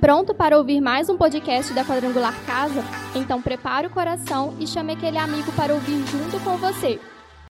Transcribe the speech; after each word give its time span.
Pronto 0.00 0.34
para 0.34 0.56
ouvir 0.56 0.80
mais 0.80 1.10
um 1.10 1.18
podcast 1.18 1.74
da 1.74 1.84
Quadrangular 1.84 2.34
Casa? 2.46 2.82
Então 3.14 3.42
prepare 3.42 3.86
o 3.86 3.90
coração 3.90 4.56
e 4.58 4.66
chame 4.66 4.94
aquele 4.94 5.18
amigo 5.18 5.52
para 5.52 5.74
ouvir 5.74 6.02
junto 6.06 6.42
com 6.42 6.56
você. 6.56 6.98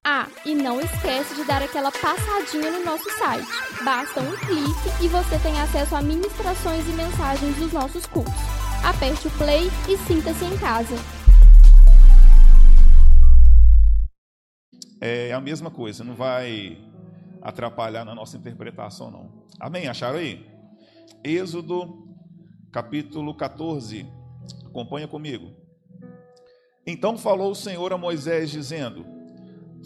Ah, 0.05 0.27
e 0.45 0.53
não 0.53 0.81
esquece 0.81 1.33
de 1.33 1.45
dar 1.45 1.61
aquela 1.61 1.89
passadinha 1.93 2.69
no 2.71 2.83
nosso 2.83 3.09
site. 3.11 3.47
Basta 3.85 4.19
um 4.19 4.31
clique 4.35 5.01
e 5.01 5.07
você 5.07 5.39
tem 5.39 5.61
acesso 5.61 5.95
a 5.95 6.01
ministrações 6.01 6.85
e 6.89 6.91
mensagens 6.91 7.55
dos 7.55 7.71
nossos 7.71 8.05
cultos. 8.05 8.33
Aperte 8.83 9.29
o 9.29 9.31
play 9.37 9.69
e 9.87 9.97
sinta-se 9.99 10.43
em 10.43 10.57
casa. 10.57 10.95
É 14.99 15.31
a 15.31 15.39
mesma 15.39 15.71
coisa, 15.71 16.03
não 16.03 16.15
vai 16.15 16.77
atrapalhar 17.41 18.03
na 18.03 18.13
nossa 18.13 18.35
interpretação, 18.35 19.09
não. 19.09 19.45
Amém? 19.57 19.87
Acharam 19.87 20.19
aí? 20.19 20.45
Êxodo, 21.23 22.10
capítulo 22.71 23.35
14. 23.35 24.07
Acompanha 24.65 25.07
comigo. 25.07 25.51
Então 26.87 27.17
falou 27.17 27.51
o 27.51 27.55
Senhor 27.55 27.91
a 27.91 27.97
Moisés, 27.97 28.49
dizendo: 28.49 29.05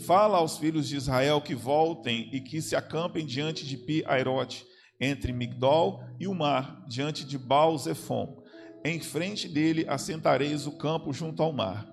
Fala 0.05 0.37
aos 0.37 0.57
filhos 0.57 0.87
de 0.87 0.95
Israel 0.95 1.41
que 1.41 1.55
voltem 1.55 2.29
e 2.31 2.39
que 2.39 2.61
se 2.61 2.75
acampem 2.75 3.25
diante 3.25 3.65
de 3.65 3.75
Pi-Airote, 3.75 4.65
entre 5.01 5.33
Migdol 5.33 6.03
e 6.19 6.27
o 6.27 6.35
mar, 6.35 6.85
diante 6.87 7.25
de 7.25 7.37
Baal-Zephon. 7.37 8.43
Em 8.83 8.99
frente 8.99 9.47
dele 9.47 9.85
assentareis 9.89 10.67
o 10.67 10.71
campo 10.71 11.11
junto 11.11 11.41
ao 11.41 11.51
mar. 11.51 11.87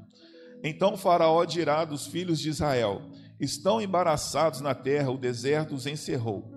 Então 0.62 0.97
Faraó 0.97 1.45
dirá 1.45 1.86
dos 1.86 2.06
filhos 2.06 2.38
de 2.38 2.50
Israel: 2.50 3.00
Estão 3.41 3.80
embaraçados 3.80 4.61
na 4.61 4.74
terra, 4.74 5.11
o 5.11 5.16
deserto 5.16 5.74
os 5.74 5.86
encerrou. 5.86 6.52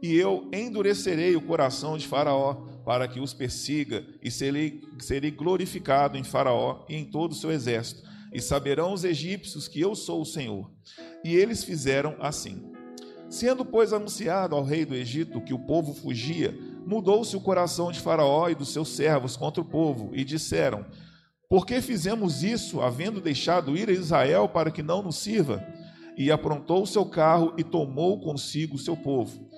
E 0.00 0.14
eu 0.14 0.48
endurecerei 0.52 1.36
o 1.36 1.42
coração 1.42 1.98
de 1.98 2.06
Faraó, 2.06 2.66
para 2.84 3.06
que 3.06 3.20
os 3.20 3.32
persiga, 3.32 4.04
e 4.22 4.30
serei, 4.30 4.80
serei 4.98 5.30
glorificado 5.30 6.16
em 6.16 6.24
Faraó 6.24 6.84
e 6.88 6.96
em 6.96 7.04
todo 7.04 7.32
o 7.32 7.34
seu 7.36 7.50
exército. 7.50 8.02
E 8.32 8.40
saberão 8.40 8.92
os 8.92 9.04
egípcios 9.04 9.66
que 9.66 9.80
eu 9.80 9.94
sou 9.94 10.22
o 10.22 10.26
Senhor. 10.26 10.70
E 11.24 11.34
eles 11.34 11.64
fizeram 11.64 12.16
assim. 12.20 12.70
Sendo, 13.28 13.64
pois, 13.64 13.92
anunciado 13.92 14.56
ao 14.56 14.64
rei 14.64 14.84
do 14.84 14.94
Egito 14.94 15.40
que 15.40 15.54
o 15.54 15.58
povo 15.58 15.94
fugia, 15.94 16.52
mudou-se 16.84 17.36
o 17.36 17.40
coração 17.40 17.92
de 17.92 18.00
Faraó 18.00 18.48
e 18.48 18.56
dos 18.56 18.72
seus 18.72 18.88
servos 18.88 19.36
contra 19.36 19.62
o 19.62 19.64
povo, 19.64 20.10
e 20.12 20.24
disseram: 20.24 20.84
Por 21.48 21.64
que 21.64 21.80
fizemos 21.80 22.42
isso, 22.42 22.80
havendo 22.80 23.20
deixado 23.20 23.76
ir 23.76 23.88
a 23.88 23.92
Israel 23.92 24.48
para 24.48 24.72
que 24.72 24.82
não 24.82 25.00
nos 25.00 25.16
sirva? 25.16 25.64
E 26.16 26.32
aprontou 26.32 26.82
o 26.82 26.86
seu 26.86 27.06
carro 27.06 27.54
e 27.56 27.62
tomou 27.62 28.20
consigo 28.20 28.74
o 28.74 28.80
seu 28.80 28.96
povo. 28.96 29.48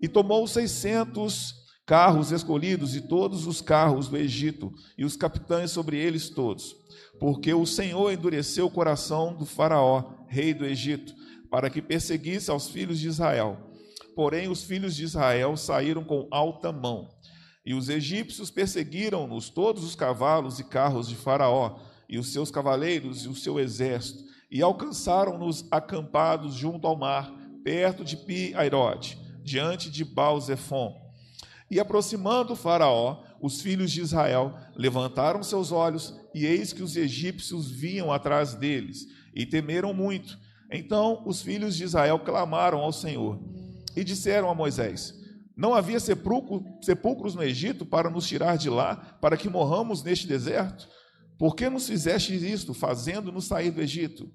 E 0.00 0.06
tomou 0.06 0.46
seiscentos 0.46 1.65
carros 1.86 2.32
escolhidos 2.32 2.96
e 2.96 3.00
todos 3.00 3.46
os 3.46 3.60
carros 3.60 4.08
do 4.08 4.16
Egito, 4.16 4.74
e 4.98 5.04
os 5.04 5.16
capitães 5.16 5.70
sobre 5.70 5.96
eles 5.96 6.28
todos. 6.28 6.74
Porque 7.20 7.54
o 7.54 7.64
Senhor 7.64 8.12
endureceu 8.12 8.66
o 8.66 8.70
coração 8.70 9.32
do 9.32 9.46
Faraó, 9.46 10.12
rei 10.26 10.52
do 10.52 10.66
Egito, 10.66 11.14
para 11.48 11.70
que 11.70 11.80
perseguisse 11.80 12.50
aos 12.50 12.68
filhos 12.68 12.98
de 12.98 13.06
Israel. 13.06 13.70
Porém, 14.16 14.48
os 14.48 14.64
filhos 14.64 14.96
de 14.96 15.04
Israel 15.04 15.56
saíram 15.56 16.02
com 16.02 16.26
alta 16.32 16.72
mão. 16.72 17.08
E 17.64 17.72
os 17.72 17.88
egípcios 17.88 18.50
perseguiram-nos 18.50 19.48
todos 19.48 19.84
os 19.84 19.94
cavalos 19.94 20.58
e 20.58 20.64
carros 20.64 21.08
de 21.08 21.14
Faraó, 21.14 21.78
e 22.08 22.18
os 22.18 22.32
seus 22.32 22.50
cavaleiros 22.50 23.24
e 23.24 23.28
o 23.28 23.34
seu 23.34 23.60
exército, 23.60 24.24
e 24.50 24.60
alcançaram-nos 24.60 25.66
acampados 25.70 26.54
junto 26.54 26.86
ao 26.86 26.96
mar, 26.96 27.32
perto 27.62 28.04
de 28.04 28.16
Pi-Airote, 28.16 29.18
diante 29.42 29.90
de 29.90 30.04
Baal-Zephon. 30.04 31.05
E 31.70 31.80
aproximando 31.80 32.52
o 32.52 32.56
Faraó, 32.56 33.24
os 33.40 33.60
filhos 33.60 33.90
de 33.90 34.00
Israel 34.00 34.54
levantaram 34.74 35.42
seus 35.42 35.72
olhos, 35.72 36.14
e 36.34 36.46
eis 36.46 36.72
que 36.72 36.82
os 36.82 36.96
egípcios 36.96 37.70
vinham 37.70 38.12
atrás 38.12 38.54
deles, 38.54 39.06
e 39.34 39.44
temeram 39.44 39.92
muito. 39.92 40.38
Então 40.70 41.22
os 41.26 41.42
filhos 41.42 41.76
de 41.76 41.84
Israel 41.84 42.18
clamaram 42.20 42.78
ao 42.78 42.92
Senhor 42.92 43.40
e 43.96 44.04
disseram 44.04 44.48
a 44.48 44.54
Moisés: 44.54 45.14
Não 45.56 45.74
havia 45.74 45.98
sepulcros 46.00 47.34
no 47.34 47.42
Egito 47.42 47.84
para 47.84 48.10
nos 48.10 48.26
tirar 48.26 48.56
de 48.56 48.70
lá, 48.70 48.96
para 49.20 49.36
que 49.36 49.48
morramos 49.48 50.02
neste 50.02 50.26
deserto? 50.26 50.88
Por 51.38 51.54
que 51.54 51.68
nos 51.68 51.86
fizeste 51.86 52.34
isto, 52.34 52.72
fazendo-nos 52.72 53.44
sair 53.44 53.70
do 53.70 53.82
Egito? 53.82 54.30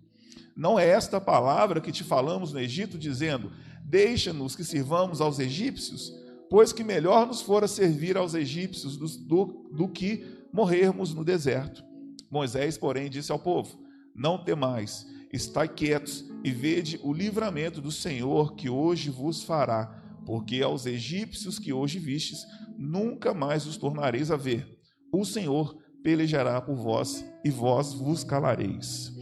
Não 0.55 0.77
é 0.77 0.87
esta 0.87 1.19
palavra 1.19 1.81
que 1.81 1.91
te 1.91 2.03
falamos 2.03 2.53
no 2.53 2.59
Egito, 2.59 2.97
dizendo: 2.97 3.51
Deixa-nos 3.83 4.55
que 4.55 4.63
sirvamos 4.63 5.21
aos 5.21 5.39
egípcios? 5.39 6.13
Pois 6.51 6.73
que 6.73 6.83
melhor 6.83 7.25
nos 7.25 7.41
fora 7.41 7.65
servir 7.65 8.17
aos 8.17 8.33
egípcios 8.33 8.97
do, 8.97 9.07
do, 9.19 9.45
do 9.71 9.87
que 9.87 10.25
morrermos 10.51 11.13
no 11.13 11.23
deserto. 11.23 11.81
Moisés, 12.29 12.77
porém, 12.77 13.09
disse 13.09 13.31
ao 13.31 13.39
povo: 13.39 13.81
Não 14.13 14.43
temais, 14.43 15.07
estai 15.31 15.69
quietos 15.69 16.29
e 16.43 16.51
vede 16.51 16.99
o 17.03 17.13
livramento 17.13 17.79
do 17.79 17.89
Senhor 17.89 18.53
que 18.53 18.69
hoje 18.69 19.09
vos 19.09 19.41
fará, 19.41 20.03
porque 20.25 20.61
aos 20.61 20.85
egípcios 20.85 21.57
que 21.57 21.71
hoje 21.71 21.99
vistes, 21.99 22.45
nunca 22.77 23.33
mais 23.33 23.65
os 23.65 23.77
tornareis 23.77 24.29
a 24.29 24.35
ver. 24.35 24.77
O 25.09 25.23
Senhor 25.23 25.77
pelejará 26.03 26.59
por 26.59 26.75
vós 26.75 27.23
e 27.45 27.49
vós 27.49 27.93
vos 27.93 28.25
calareis. 28.25 29.13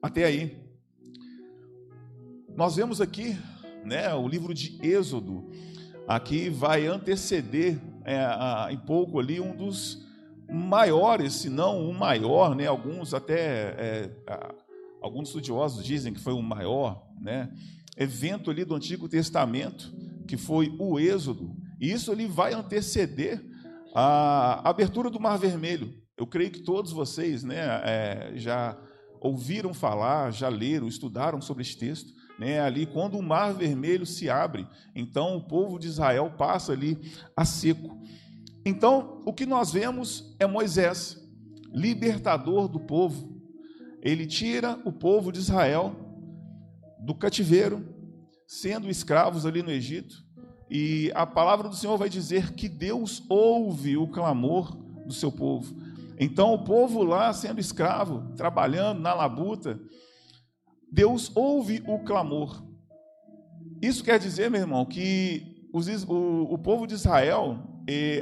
Até 0.00 0.24
aí. 0.24 0.58
Nós 2.56 2.76
vemos 2.76 3.02
aqui, 3.02 3.36
né, 3.84 4.14
o 4.14 4.26
livro 4.26 4.54
de 4.54 4.78
Êxodo, 4.82 5.50
aqui 6.06 6.48
vai 6.48 6.86
anteceder 6.86 7.78
é, 8.04 8.18
a, 8.18 8.68
em 8.70 8.78
pouco 8.78 9.18
ali 9.18 9.40
um 9.40 9.54
dos 9.54 10.06
maiores, 10.48 11.34
se 11.34 11.50
não 11.50 11.88
o 11.88 11.92
maior, 11.92 12.54
né, 12.54 12.66
alguns 12.66 13.12
até 13.12 13.74
é, 13.78 14.10
a, 14.28 14.54
alguns 15.02 15.28
estudiosos 15.28 15.84
dizem 15.84 16.12
que 16.12 16.20
foi 16.20 16.32
o 16.32 16.42
maior, 16.42 17.06
né, 17.20 17.52
evento 17.96 18.50
ali 18.50 18.64
do 18.64 18.74
Antigo 18.74 19.08
Testamento, 19.08 19.92
que 20.26 20.36
foi 20.36 20.74
o 20.78 20.98
Êxodo. 20.98 21.56
E 21.80 21.90
isso 21.90 22.10
ali 22.12 22.26
vai 22.26 22.52
anteceder 22.52 23.42
a 23.94 24.68
abertura 24.68 25.10
do 25.10 25.20
Mar 25.20 25.38
Vermelho. 25.38 25.94
Eu 26.16 26.26
creio 26.26 26.50
que 26.50 26.60
todos 26.60 26.92
vocês, 26.92 27.42
né, 27.42 27.56
é, 27.84 28.32
já 28.36 28.76
ouviram 29.20 29.72
falar, 29.72 30.30
já 30.30 30.48
leram, 30.48 30.86
estudaram 30.86 31.40
sobre 31.40 31.62
esse 31.62 31.76
texto. 31.76 32.12
Né, 32.38 32.60
ali, 32.60 32.84
quando 32.84 33.16
o 33.18 33.22
Mar 33.22 33.54
Vermelho 33.54 34.04
se 34.04 34.28
abre, 34.28 34.66
então 34.94 35.36
o 35.36 35.42
povo 35.42 35.78
de 35.78 35.86
Israel 35.86 36.34
passa 36.36 36.72
ali 36.72 36.98
a 37.34 37.46
seco. 37.46 37.98
Então, 38.64 39.22
o 39.24 39.32
que 39.32 39.46
nós 39.46 39.72
vemos 39.72 40.34
é 40.38 40.46
Moisés, 40.46 41.18
libertador 41.72 42.68
do 42.68 42.80
povo, 42.80 43.40
ele 44.02 44.26
tira 44.26 44.78
o 44.84 44.92
povo 44.92 45.32
de 45.32 45.38
Israel 45.38 45.94
do 46.98 47.14
cativeiro, 47.14 47.86
sendo 48.46 48.90
escravos 48.90 49.46
ali 49.46 49.62
no 49.62 49.70
Egito, 49.70 50.24
e 50.70 51.10
a 51.14 51.24
palavra 51.24 51.68
do 51.68 51.76
Senhor 51.76 51.96
vai 51.96 52.08
dizer 52.08 52.52
que 52.52 52.68
Deus 52.68 53.22
ouve 53.28 53.96
o 53.96 54.08
clamor 54.08 54.76
do 55.06 55.12
seu 55.12 55.30
povo. 55.30 55.74
Então, 56.18 56.52
o 56.52 56.64
povo 56.64 57.02
lá 57.02 57.32
sendo 57.32 57.60
escravo, 57.60 58.32
trabalhando 58.36 59.00
na 59.00 59.14
labuta, 59.14 59.78
Deus 60.96 61.30
ouve 61.34 61.82
o 61.86 61.98
clamor. 61.98 62.64
Isso 63.82 64.02
quer 64.02 64.18
dizer, 64.18 64.50
meu 64.50 64.62
irmão, 64.62 64.86
que 64.86 65.68
os, 65.70 65.86
o, 66.04 66.48
o, 66.50 66.56
povo 66.56 66.86
de 66.86 66.94
Israel 66.94 67.58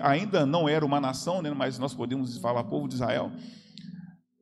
ainda 0.03 0.45
não 0.45 0.69
era 0.69 0.85
uma 0.85 1.01
nação, 1.01 1.41
né, 1.41 1.51
mas 1.53 1.79
nós 1.79 1.95
podemos 1.95 2.37
falar 2.39 2.65
povo 2.65 2.89
de 2.89 2.95
Israel 2.95 3.31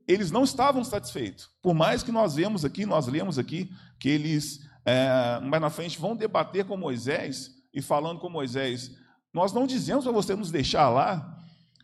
eles 0.09 0.31
não 0.31 0.45
estavam 0.45 0.83
satisfeitos. 0.83 1.51
Por 1.63 1.75
mais 1.75 2.03
que 2.03 2.11
nós 2.11 2.35
vemos 2.35 2.65
aqui, 2.65 2.85
nós 2.87 3.07
lemos 3.07 3.39
aqui, 3.39 3.71
que 4.01 4.09
eles, 4.09 4.61
é, 4.85 5.39
mais 5.41 5.61
na 5.61 5.71
frente, 5.71 5.99
vão 5.99 6.17
debater 6.17 6.65
com 6.65 6.77
Moisés 6.77 7.51
e 7.73 7.81
falando 7.81 8.19
com 8.19 8.29
Moisés, 8.29 8.91
nós 9.33 9.53
não 9.53 9.67
dizemos 9.67 10.05
para 10.05 10.13
você 10.13 10.35
nos 10.35 10.51
deixar 10.51 10.89
lá, 10.89 11.39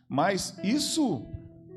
mas 0.07 0.57
isso, 0.63 1.25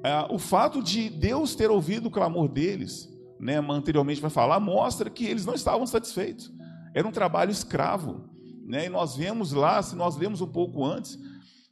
é, 0.02 0.26
o 0.32 0.38
fato 0.38 0.82
de 0.82 1.08
Deus 1.10 1.54
ter 1.54 1.70
ouvido 1.70 2.06
o 2.06 2.10
clamor 2.10 2.48
deles, 2.48 3.11
né, 3.42 3.58
anteriormente 3.58 4.20
vai 4.20 4.30
falar, 4.30 4.60
mostra 4.60 5.10
que 5.10 5.24
eles 5.24 5.44
não 5.44 5.54
estavam 5.54 5.84
satisfeitos. 5.84 6.52
Era 6.94 7.08
um 7.08 7.10
trabalho 7.10 7.50
escravo. 7.50 8.30
Né, 8.64 8.86
e 8.86 8.88
nós 8.88 9.16
vemos 9.16 9.50
lá, 9.50 9.82
se 9.82 9.96
nós 9.96 10.16
lemos 10.16 10.40
um 10.40 10.46
pouco 10.46 10.84
antes, 10.84 11.18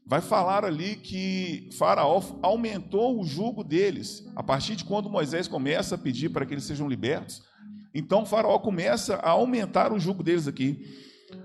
vai 0.05 0.21
falar 0.21 0.65
ali 0.65 0.97
que 0.97 1.69
Faraó 1.79 2.21
aumentou 2.43 3.21
o 3.21 3.25
jugo 3.25 3.63
deles, 3.63 4.27
a 4.35 4.43
partir 4.43 4.75
de 4.75 4.85
quando 4.85 5.09
Moisés 5.09 5.47
começa 5.47 5.95
a 5.95 5.99
pedir 5.99 6.31
para 6.31 6.45
que 6.45 6.53
eles 6.53 6.65
sejam 6.65 6.89
libertos. 6.89 7.41
Então, 7.95 8.27
Faraó 8.27 8.59
começa 8.59 9.15
a 9.17 9.31
aumentar 9.31 9.93
o 9.93 10.01
jugo 10.01 10.25
deles 10.25 10.49
aqui. 10.49 10.85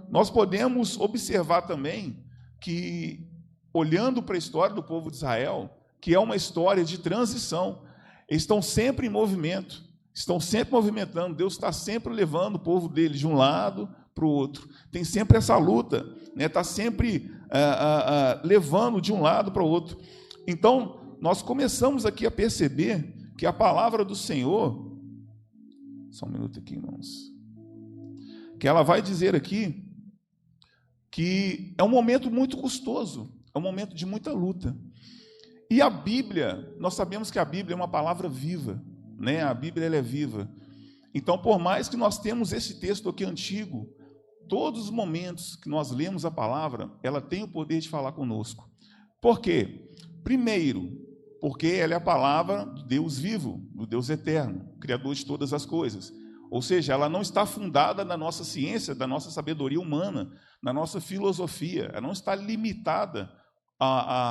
Nós 0.10 0.32
podemos 0.32 1.00
observar 1.00 1.62
também 1.62 2.26
que, 2.60 3.30
olhando 3.72 4.24
para 4.24 4.34
a 4.34 4.40
história 4.40 4.74
do 4.74 4.82
povo 4.82 5.12
de 5.12 5.18
Israel, 5.18 5.70
que 6.02 6.16
é 6.16 6.20
uma 6.20 6.36
história 6.36 6.84
de 6.84 6.98
transição, 6.98 7.84
eles 8.28 8.42
estão 8.42 8.60
sempre 8.60 9.06
em 9.06 9.10
movimento, 9.12 9.86
estão 10.16 10.40
sempre 10.40 10.74
movimentando, 10.74 11.36
Deus 11.36 11.54
está 11.54 11.74
sempre 11.74 12.14
levando 12.14 12.56
o 12.56 12.60
povo 12.60 12.88
dele 12.88 13.16
de 13.16 13.28
um 13.28 13.36
lado 13.36 13.94
para 14.16 14.24
o 14.24 14.30
outro. 14.30 14.70
Tem 14.90 15.04
sempre 15.04 15.38
essa 15.38 15.58
luta, 15.58 15.98
está 15.98 16.32
né? 16.34 16.48
Tá 16.48 16.64
sempre 16.64 17.30
ah, 17.52 17.60
ah, 17.60 18.04
ah, 18.08 18.42
levando 18.46 19.02
de 19.02 19.12
um 19.12 19.22
lado 19.22 19.52
para 19.52 19.62
o 19.62 19.68
outro. 19.68 20.00
Então, 20.48 21.18
nós 21.20 21.42
começamos 21.42 22.06
aqui 22.06 22.26
a 22.26 22.32
perceber 22.32 23.14
que 23.38 23.46
a 23.46 23.52
palavra 23.52 24.06
do 24.06 24.16
Senhor, 24.16 24.98
só 26.10 26.26
um 26.26 26.30
minuto 26.30 26.60
aqui, 26.60 26.76
irmãos, 26.76 27.34
que 28.58 28.70
ela 28.70 28.84
vai 28.84 29.02
dizer 29.02 29.36
aqui 29.36 29.84
que 31.12 31.74
é 31.78 31.84
um 31.84 31.90
momento 31.90 32.32
muito 32.32 32.56
custoso, 32.56 33.34
é 33.54 33.58
um 33.58 33.62
momento 33.62 33.94
de 33.94 34.06
muita 34.06 34.32
luta. 34.32 34.78
E 35.70 35.82
a 35.82 35.90
Bíblia, 35.90 36.74
nós 36.80 36.94
sabemos 36.94 37.30
que 37.30 37.40
a 37.40 37.44
Bíblia 37.44 37.74
é 37.74 37.76
uma 37.76 37.88
palavra 37.88 38.30
viva, 38.30 38.82
né? 39.18 39.44
A 39.44 39.54
Bíblia 39.54 39.86
ela 39.86 39.96
é 39.96 40.02
viva. 40.02 40.50
Então, 41.14 41.38
por 41.38 41.60
mais 41.60 41.88
que 41.88 41.96
nós 41.96 42.20
temos 42.20 42.52
esse 42.52 42.80
texto 42.80 43.10
aqui 43.10 43.24
antigo, 43.24 43.88
todos 44.50 44.86
os 44.86 44.90
momentos 44.90 45.56
que 45.56 45.70
nós 45.70 45.92
lemos 45.92 46.26
a 46.26 46.32
palavra, 46.32 46.92
ela 47.02 47.22
tem 47.22 47.44
o 47.44 47.48
poder 47.48 47.80
de 47.80 47.90
falar 47.90 48.12
conosco. 48.12 48.70
Por 49.22 49.40
quê? 49.40 49.90
Primeiro, 50.24 50.92
porque 51.40 51.68
ela 51.68 51.94
é 51.94 51.98
a 51.98 52.02
palavra 52.02 52.66
do 52.66 52.84
Deus 52.84 53.18
vivo, 53.18 53.62
do 53.74 53.86
Deus 53.86 54.10
eterno, 54.10 54.68
criador 54.80 55.16
de 55.16 55.26
todas 55.26 55.54
as 55.54 55.66
coisas. 55.66 56.12
Ou 56.52 56.62
seja, 56.62 56.94
ela 56.94 57.10
não 57.10 57.22
está 57.22 57.46
fundada 57.46 58.06
na 58.06 58.16
nossa 58.16 58.44
ciência, 58.44 58.96
da 58.96 59.08
nossa 59.08 59.32
sabedoria 59.32 59.80
humana, 59.80 60.32
na 60.62 60.74
nossa 60.74 61.00
filosofia, 61.00 61.92
ela 61.92 62.02
não 62.02 62.12
está 62.12 62.34
limitada 62.34 63.32
à, 63.80 63.86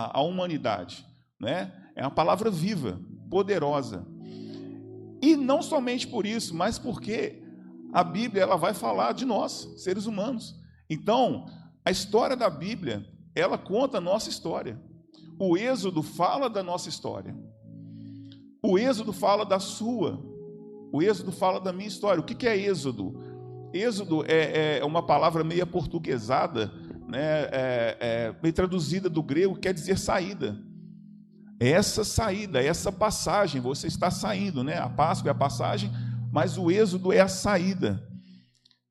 à, 0.08 0.18
à 0.18 0.22
humanidade. 0.22 1.06
Né? 1.40 1.72
É 1.94 2.02
uma 2.02 2.10
palavra 2.10 2.50
viva, 2.50 3.00
poderosa. 3.30 4.06
E 5.24 5.36
não 5.36 5.62
somente 5.62 6.06
por 6.06 6.26
isso, 6.26 6.54
mas 6.54 6.78
porque 6.78 7.42
a 7.94 8.04
Bíblia 8.04 8.42
ela 8.42 8.56
vai 8.56 8.74
falar 8.74 9.12
de 9.12 9.24
nós, 9.24 9.72
seres 9.78 10.04
humanos. 10.04 10.54
Então, 10.88 11.46
a 11.82 11.90
história 11.90 12.36
da 12.36 12.50
Bíblia, 12.50 13.06
ela 13.34 13.56
conta 13.56 13.96
a 13.96 14.02
nossa 14.02 14.28
história. 14.28 14.78
O 15.38 15.56
Êxodo 15.56 16.02
fala 16.02 16.50
da 16.50 16.62
nossa 16.62 16.90
história. 16.90 17.34
O 18.62 18.78
Êxodo 18.78 19.14
fala 19.14 19.46
da 19.46 19.58
sua. 19.58 20.22
O 20.92 21.00
Êxodo 21.02 21.32
fala 21.32 21.58
da 21.58 21.72
minha 21.72 21.88
história. 21.88 22.20
O 22.20 22.24
que 22.24 22.46
é 22.46 22.54
Êxodo? 22.54 23.18
Êxodo 23.72 24.26
é, 24.26 24.80
é 24.80 24.84
uma 24.84 25.06
palavra 25.06 25.42
meio 25.42 25.66
portuguesada, 25.66 26.70
né? 27.08 27.48
é, 27.50 27.96
é, 27.98 28.34
meio 28.42 28.52
traduzida 28.52 29.08
do 29.08 29.22
grego, 29.22 29.56
quer 29.56 29.72
dizer 29.72 29.98
saída 29.98 30.62
essa 31.60 32.04
saída, 32.04 32.62
essa 32.62 32.90
passagem, 32.90 33.60
você 33.60 33.86
está 33.86 34.10
saindo, 34.10 34.64
né? 34.64 34.78
A 34.78 34.88
Páscoa 34.88 35.28
é 35.28 35.32
a 35.32 35.34
passagem, 35.34 35.90
mas 36.32 36.58
o 36.58 36.70
êxodo 36.70 37.12
é 37.12 37.20
a 37.20 37.28
saída. 37.28 38.06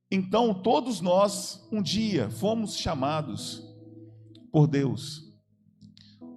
Então, 0.10 0.54
todos 0.54 1.02
nós, 1.02 1.68
um 1.72 1.82
dia, 1.82 2.30
fomos 2.30 2.78
chamados 2.78 3.64
por 4.52 4.68
Deus. 4.68 5.24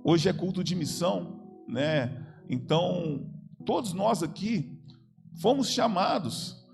Hoje 0.02 0.28
é 0.28 0.32
culto 0.32 0.64
de 0.64 0.75
missão, 0.75 1.62
né? 1.69 2.26
Então, 2.49 3.31
todos 3.64 3.93
nós 3.93 4.22
aqui 4.22 4.81
fomos 5.40 5.69
chamados. 5.70 6.64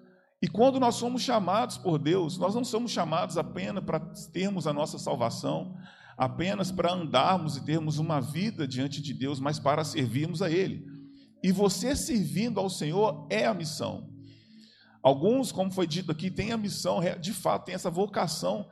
E 0.40 0.48
quando 0.48 0.78
nós 0.81 0.96
somos 0.96 1.22
chamados 1.22 1.76
por 1.76 1.98
Deus, 1.98 2.37
nós 2.38 2.55
não 2.55 2.64
somos 2.64 2.90
chamados 2.90 3.37
apenas 3.38 3.84
para 3.84 4.00
termos 4.32 4.66
a 4.66 4.72
nossa 4.72 4.98
salvação, 4.98 5.76
apenas 6.16 6.70
para 6.70 6.92
andarmos 6.92 7.56
e 7.56 7.64
termos 7.64 7.98
uma 7.98 8.20
vida 8.20 8.66
diante 8.66 9.00
de 9.00 9.14
Deus, 9.14 9.40
mas 9.40 9.58
para 9.58 9.84
servirmos 9.84 10.42
a 10.42 10.50
Ele. 10.50 10.86
E 11.42 11.50
você 11.50 11.96
servindo 11.96 12.60
ao 12.60 12.70
Senhor 12.70 13.26
é 13.30 13.46
a 13.46 13.54
missão. 13.54 14.08
Alguns, 15.02 15.50
como 15.50 15.72
foi 15.72 15.86
dito 15.86 16.12
aqui, 16.12 16.30
têm 16.30 16.52
a 16.52 16.56
missão, 16.56 17.00
de 17.20 17.32
fato, 17.32 17.64
têm 17.64 17.74
essa 17.74 17.90
vocação 17.90 18.68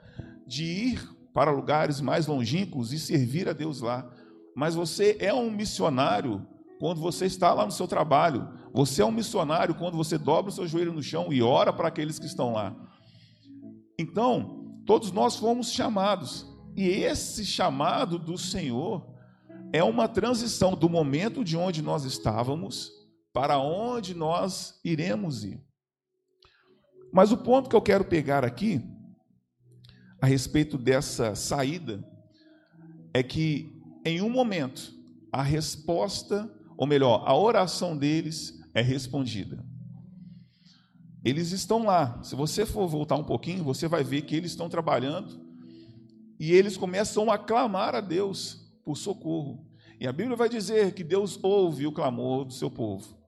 de 0.46 0.64
ir 0.64 1.10
para 1.32 1.50
lugares 1.50 2.00
mais 2.00 2.26
longínquos 2.26 2.92
e 2.92 2.98
servir 2.98 3.48
a 3.48 3.52
Deus 3.52 3.80
lá. 3.80 4.08
Mas 4.54 4.74
você 4.74 5.16
é 5.18 5.34
um 5.34 5.50
missionário 5.50 6.46
quando 6.78 7.00
você 7.00 7.26
está 7.26 7.52
lá 7.52 7.64
no 7.64 7.72
seu 7.72 7.88
trabalho. 7.88 8.48
Você 8.72 9.02
é 9.02 9.04
um 9.04 9.10
missionário 9.10 9.74
quando 9.74 9.96
você 9.96 10.16
dobra 10.16 10.50
o 10.50 10.54
seu 10.54 10.66
joelho 10.66 10.92
no 10.92 11.02
chão 11.02 11.32
e 11.32 11.42
ora 11.42 11.72
para 11.72 11.88
aqueles 11.88 12.18
que 12.18 12.26
estão 12.26 12.52
lá. 12.52 12.76
Então, 13.98 14.80
todos 14.86 15.10
nós 15.10 15.36
fomos 15.36 15.72
chamados 15.72 16.46
e 16.76 16.88
esse 16.88 17.44
chamado 17.44 18.18
do 18.18 18.38
Senhor 18.38 19.06
é 19.72 19.82
uma 19.82 20.08
transição 20.08 20.74
do 20.74 20.88
momento 20.88 21.44
de 21.44 21.56
onde 21.56 21.82
nós 21.82 22.04
estávamos 22.04 22.92
para 23.32 23.58
onde 23.58 24.14
nós 24.14 24.80
iremos 24.84 25.44
ir. 25.44 25.62
Mas 27.12 27.32
o 27.32 27.38
ponto 27.38 27.68
que 27.68 27.76
eu 27.76 27.82
quero 27.82 28.04
pegar 28.04 28.44
aqui, 28.44 28.80
a 30.20 30.26
respeito 30.26 30.76
dessa 30.76 31.34
saída, 31.34 32.04
é 33.12 33.22
que 33.22 33.72
em 34.04 34.20
um 34.20 34.30
momento 34.30 34.92
a 35.32 35.42
resposta, 35.42 36.50
ou 36.76 36.86
melhor, 36.86 37.24
a 37.26 37.36
oração 37.36 37.96
deles 37.96 38.58
é 38.74 38.82
respondida. 38.82 39.64
Eles 41.24 41.52
estão 41.52 41.84
lá. 41.84 42.22
Se 42.22 42.34
você 42.34 42.64
for 42.64 42.88
voltar 42.88 43.16
um 43.16 43.24
pouquinho, 43.24 43.62
você 43.62 43.86
vai 43.86 44.02
ver 44.02 44.22
que 44.22 44.34
eles 44.34 44.52
estão 44.52 44.68
trabalhando 44.68 45.49
e 46.40 46.54
eles 46.54 46.78
começam 46.78 47.30
a 47.30 47.36
clamar 47.36 47.94
a 47.94 48.00
Deus 48.00 48.66
por 48.82 48.96
socorro. 48.96 49.66
E 50.00 50.08
a 50.08 50.12
Bíblia 50.12 50.34
vai 50.34 50.48
dizer 50.48 50.94
que 50.94 51.04
Deus 51.04 51.38
ouve 51.42 51.86
o 51.86 51.92
clamor 51.92 52.46
do 52.46 52.54
seu 52.54 52.70
povo. 52.70 53.20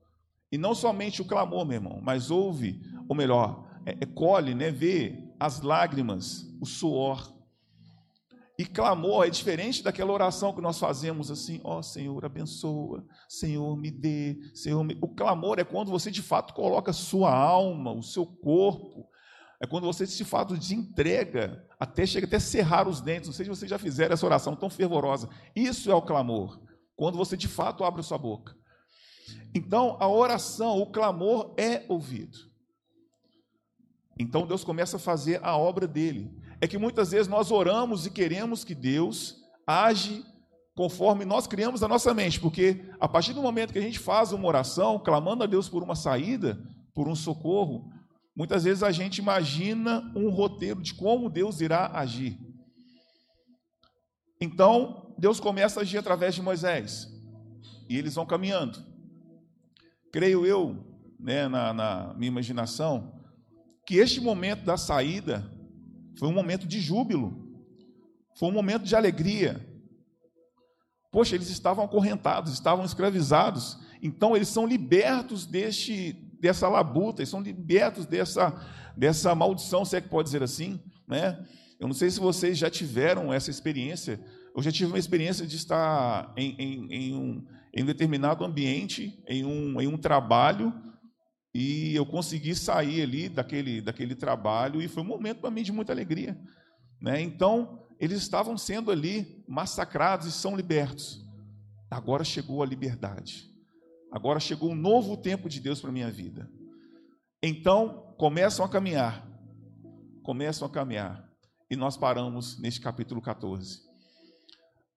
E 0.51 0.57
não 0.57 0.73
somente 0.73 1.21
o 1.21 1.25
clamor, 1.25 1.63
meu 1.63 1.75
irmão, 1.75 1.99
mas 2.01 2.31
ouve, 2.31 2.81
ou 3.07 3.15
melhor, 3.15 3.69
é, 3.85 3.91
é, 4.01 4.05
colhe, 4.07 4.55
né, 4.55 4.71
vê 4.71 5.31
as 5.39 5.61
lágrimas, 5.61 6.43
o 6.59 6.65
suor. 6.65 7.31
E 8.57 8.65
clamor 8.65 9.27
é 9.27 9.29
diferente 9.29 9.83
daquela 9.83 10.11
oração 10.11 10.53
que 10.53 10.61
nós 10.61 10.79
fazemos 10.79 11.29
assim, 11.29 11.61
ó 11.63 11.77
oh, 11.77 11.83
Senhor, 11.83 12.25
abençoa, 12.25 13.05
Senhor, 13.29 13.77
me 13.77 13.91
dê, 13.91 14.39
Senhor, 14.55 14.83
me... 14.83 14.97
o 15.01 15.07
clamor 15.07 15.59
é 15.59 15.63
quando 15.63 15.91
você 15.91 16.09
de 16.09 16.21
fato 16.23 16.55
coloca 16.55 16.91
sua 16.93 17.31
alma, 17.31 17.91
o 17.91 18.01
seu 18.01 18.25
corpo, 18.25 19.07
é 19.63 19.65
quando 19.65 19.85
você 19.85 20.05
de 20.05 20.25
fato 20.25 20.57
desentrega, 20.57 21.65
até 21.79 22.05
chega 22.05 22.27
até 22.27 22.37
cerrar 22.37 22.85
os 22.85 22.99
dentes. 22.99 23.29
Não 23.29 23.33
sei 23.33 23.45
se 23.45 23.49
vocês 23.49 23.69
já 23.69 23.79
fizeram 23.79 24.13
essa 24.13 24.25
oração 24.25 24.57
tão 24.57 24.69
fervorosa. 24.69 25.29
Isso 25.55 25.89
é 25.89 25.95
o 25.95 26.01
clamor. 26.01 26.59
Quando 26.97 27.17
você 27.17 27.37
de 27.37 27.47
fato 27.47 27.85
abre 27.85 28.01
a 28.01 28.03
sua 28.03 28.17
boca. 28.17 28.53
Então, 29.55 29.95
a 30.01 30.07
oração, 30.09 30.81
o 30.81 30.91
clamor 30.91 31.53
é 31.57 31.85
ouvido. 31.87 32.39
Então 34.19 34.45
Deus 34.45 34.65
começa 34.65 34.97
a 34.97 34.99
fazer 34.99 35.39
a 35.41 35.55
obra 35.55 35.87
dele. 35.87 36.29
É 36.59 36.67
que 36.67 36.77
muitas 36.77 37.11
vezes 37.11 37.29
nós 37.29 37.49
oramos 37.49 38.05
e 38.05 38.11
queremos 38.11 38.65
que 38.65 38.75
Deus 38.75 39.37
age 39.65 40.25
conforme 40.75 41.23
nós 41.23 41.47
criamos 41.47 41.81
a 41.83 41.87
nossa 41.87 42.13
mente, 42.13 42.37
porque 42.37 42.83
a 42.99 43.07
partir 43.07 43.31
do 43.31 43.41
momento 43.41 43.71
que 43.71 43.79
a 43.79 43.81
gente 43.81 43.99
faz 43.99 44.33
uma 44.33 44.45
oração, 44.45 44.99
clamando 44.99 45.45
a 45.45 45.47
Deus 45.47 45.69
por 45.69 45.81
uma 45.83 45.95
saída, 45.95 46.61
por 46.93 47.07
um 47.07 47.15
socorro, 47.15 47.92
Muitas 48.35 48.63
vezes 48.63 48.81
a 48.81 48.91
gente 48.91 49.19
imagina 49.19 50.11
um 50.15 50.29
roteiro 50.29 50.81
de 50.81 50.93
como 50.93 51.29
Deus 51.29 51.61
irá 51.61 51.91
agir. 51.93 52.39
Então, 54.41 55.13
Deus 55.17 55.39
começa 55.39 55.79
a 55.79 55.83
agir 55.83 55.97
através 55.97 56.33
de 56.33 56.41
Moisés. 56.41 57.07
E 57.87 57.97
eles 57.97 58.15
vão 58.15 58.25
caminhando. 58.25 58.83
Creio 60.11 60.45
eu, 60.45 60.83
né, 61.19 61.47
na, 61.47 61.73
na 61.73 62.13
minha 62.15 62.27
imaginação, 62.27 63.21
que 63.85 63.95
este 63.95 64.19
momento 64.19 64.63
da 64.63 64.77
saída 64.77 65.49
foi 66.17 66.27
um 66.27 66.33
momento 66.33 66.67
de 66.67 66.79
júbilo, 66.79 67.43
foi 68.35 68.49
um 68.49 68.53
momento 68.53 68.83
de 68.83 68.95
alegria. 68.95 69.65
Poxa, 71.11 71.35
eles 71.35 71.49
estavam 71.49 71.85
acorrentados, 71.85 72.53
estavam 72.53 72.83
escravizados, 72.83 73.79
então 74.01 74.35
eles 74.35 74.47
são 74.47 74.65
libertos 74.65 75.45
deste, 75.45 76.13
dessa 76.43 76.67
labuta, 76.67 77.21
eles 77.21 77.29
são 77.29 77.41
libertos 77.41 78.05
dessa, 78.05 78.53
dessa 78.97 79.33
maldição, 79.33 79.85
se 79.85 79.95
é 79.95 80.01
que 80.01 80.09
pode 80.09 80.27
dizer 80.27 80.43
assim. 80.43 80.77
Né? 81.07 81.41
Eu 81.79 81.87
não 81.87 81.95
sei 81.95 82.11
se 82.11 82.19
vocês 82.19 82.57
já 82.57 82.69
tiveram 82.69 83.33
essa 83.33 83.49
experiência. 83.49 84.19
Eu 84.53 84.61
já 84.61 84.69
tive 84.69 84.91
uma 84.91 84.99
experiência 84.99 85.47
de 85.47 85.55
estar 85.55 86.33
em, 86.35 86.53
em, 86.59 86.93
em, 86.93 87.15
um, 87.15 87.45
em 87.73 87.83
um 87.83 87.85
determinado 87.85 88.43
ambiente, 88.43 89.23
em 89.25 89.45
um, 89.45 89.79
em 89.79 89.87
um 89.87 89.97
trabalho, 89.97 90.73
e 91.55 91.95
eu 91.95 92.05
consegui 92.05 92.53
sair 92.53 93.01
ali 93.01 93.29
daquele, 93.29 93.79
daquele 93.79 94.13
trabalho, 94.13 94.81
e 94.81 94.89
foi 94.89 95.01
um 95.01 95.07
momento 95.07 95.39
para 95.39 95.49
mim 95.49 95.63
de 95.63 95.71
muita 95.71 95.93
alegria. 95.93 96.37
Né? 97.01 97.21
Então, 97.21 97.79
eles 98.01 98.17
estavam 98.21 98.57
sendo 98.57 98.91
ali 98.91 99.45
massacrados 99.47 100.27
e 100.27 100.31
são 100.33 100.57
libertos. 100.57 101.25
Agora 101.89 102.25
chegou 102.25 102.61
a 102.61 102.65
liberdade. 102.65 103.52
Agora 104.13 104.39
chegou 104.39 104.69
um 104.69 104.75
novo 104.75 105.17
tempo 105.17 105.49
de 105.49 105.59
Deus 105.59 105.81
para 105.81 105.89
a 105.89 105.93
minha 105.93 106.11
vida. 106.11 106.47
Então, 107.41 108.13
começam 108.15 108.63
a 108.63 108.69
caminhar. 108.69 109.27
Começam 110.21 110.67
a 110.67 110.69
caminhar. 110.69 111.27
E 111.67 111.75
nós 111.75 111.97
paramos 111.97 112.59
neste 112.59 112.79
capítulo 112.79 113.19
14. 113.19 113.81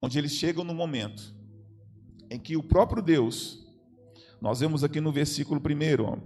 Onde 0.03 0.19
eles 0.19 0.33
chegam 0.33 0.63
no 0.63 0.75
momento 0.75 1.35
em 2.31 2.39
que 2.39 2.59
o 2.59 2.63
próprio 2.63 3.03
Deus, 3.03 3.67
nós 4.39 4.61
vemos 4.61 4.85
aqui 4.85 5.01
no 5.01 5.11
versículo 5.11 5.63
1, 5.63 6.21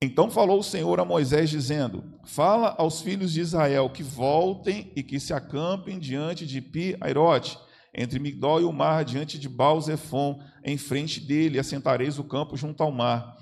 Então 0.00 0.30
falou 0.30 0.60
o 0.60 0.64
Senhor 0.64 0.98
a 0.98 1.04
Moisés, 1.04 1.50
dizendo: 1.50 2.02
Fala 2.24 2.74
aos 2.78 3.02
filhos 3.02 3.34
de 3.34 3.42
Israel 3.42 3.90
que 3.90 4.02
voltem 4.02 4.90
e 4.96 5.02
que 5.02 5.20
se 5.20 5.34
acampem 5.34 5.98
diante 5.98 6.46
de 6.46 6.62
Pi-Airote, 6.62 7.58
entre 7.94 8.18
Migdol 8.18 8.60
e 8.60 8.64
o 8.64 8.72
mar, 8.72 9.04
diante 9.04 9.38
de 9.38 9.48
Baal-Zephon, 9.48 10.40
em 10.64 10.76
frente 10.76 11.20
dele, 11.20 11.58
assentareis 11.58 12.18
o 12.18 12.24
campo 12.24 12.56
junto 12.56 12.82
ao 12.82 12.92
mar. 12.92 13.36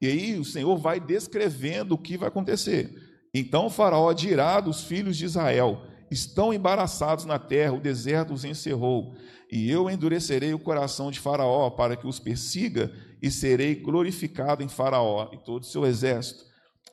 E 0.00 0.06
aí 0.06 0.38
o 0.38 0.44
Senhor 0.44 0.76
vai 0.76 1.00
descrevendo 1.00 1.94
o 1.94 1.98
que 1.98 2.16
vai 2.16 2.28
acontecer. 2.28 2.92
Então 3.32 3.66
o 3.66 3.70
faraó 3.70 4.12
dirá 4.12 4.60
dos 4.60 4.84
filhos 4.84 5.16
de 5.16 5.24
Israel: 5.24 5.82
Estão 6.10 6.52
embaraçados 6.52 7.24
na 7.24 7.38
terra, 7.38 7.72
o 7.72 7.80
deserto 7.80 8.32
os 8.32 8.44
encerrou. 8.44 9.14
E 9.50 9.70
eu 9.70 9.88
endurecerei 9.88 10.52
o 10.52 10.58
coração 10.58 11.10
de 11.10 11.20
Faraó 11.20 11.70
para 11.70 11.96
que 11.96 12.06
os 12.06 12.18
persiga 12.18 12.92
e 13.22 13.30
serei 13.30 13.74
glorificado 13.74 14.62
em 14.62 14.68
Faraó 14.68 15.30
e 15.32 15.38
todo 15.38 15.62
o 15.62 15.66
seu 15.66 15.86
exército, 15.86 16.44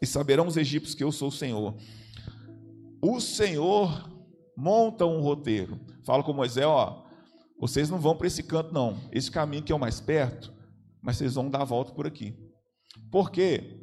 e 0.02 0.06
saberão 0.06 0.48
os 0.48 0.58
egípcios 0.58 0.96
que 0.96 1.04
eu 1.04 1.12
sou 1.12 1.30
o 1.30 1.32
Senhor. 1.32 1.76
O 3.02 3.20
Senhor 3.20 4.10
monta 4.56 5.06
um 5.06 5.22
roteiro. 5.22 5.80
Fala 6.04 6.24
com 6.24 6.34
Moisés, 6.34 6.66
ó, 6.66 7.06
vocês 7.60 7.90
não 7.90 8.00
vão 8.00 8.16
para 8.16 8.28
esse 8.28 8.44
canto 8.44 8.74
não. 8.74 9.00
Esse 9.12 9.30
caminho 9.30 9.64
que 9.64 9.72
é 9.72 9.76
o 9.76 9.80
mais 9.80 10.00
perto, 10.00 10.52
mas 11.02 11.18
vocês 11.18 11.36
vão 11.36 11.50
dar 11.50 11.62
a 11.62 11.66
volta 11.66 11.92
por 11.92 12.08
aqui. 12.08 12.36
Por 13.12 13.30
quê? 13.30 13.80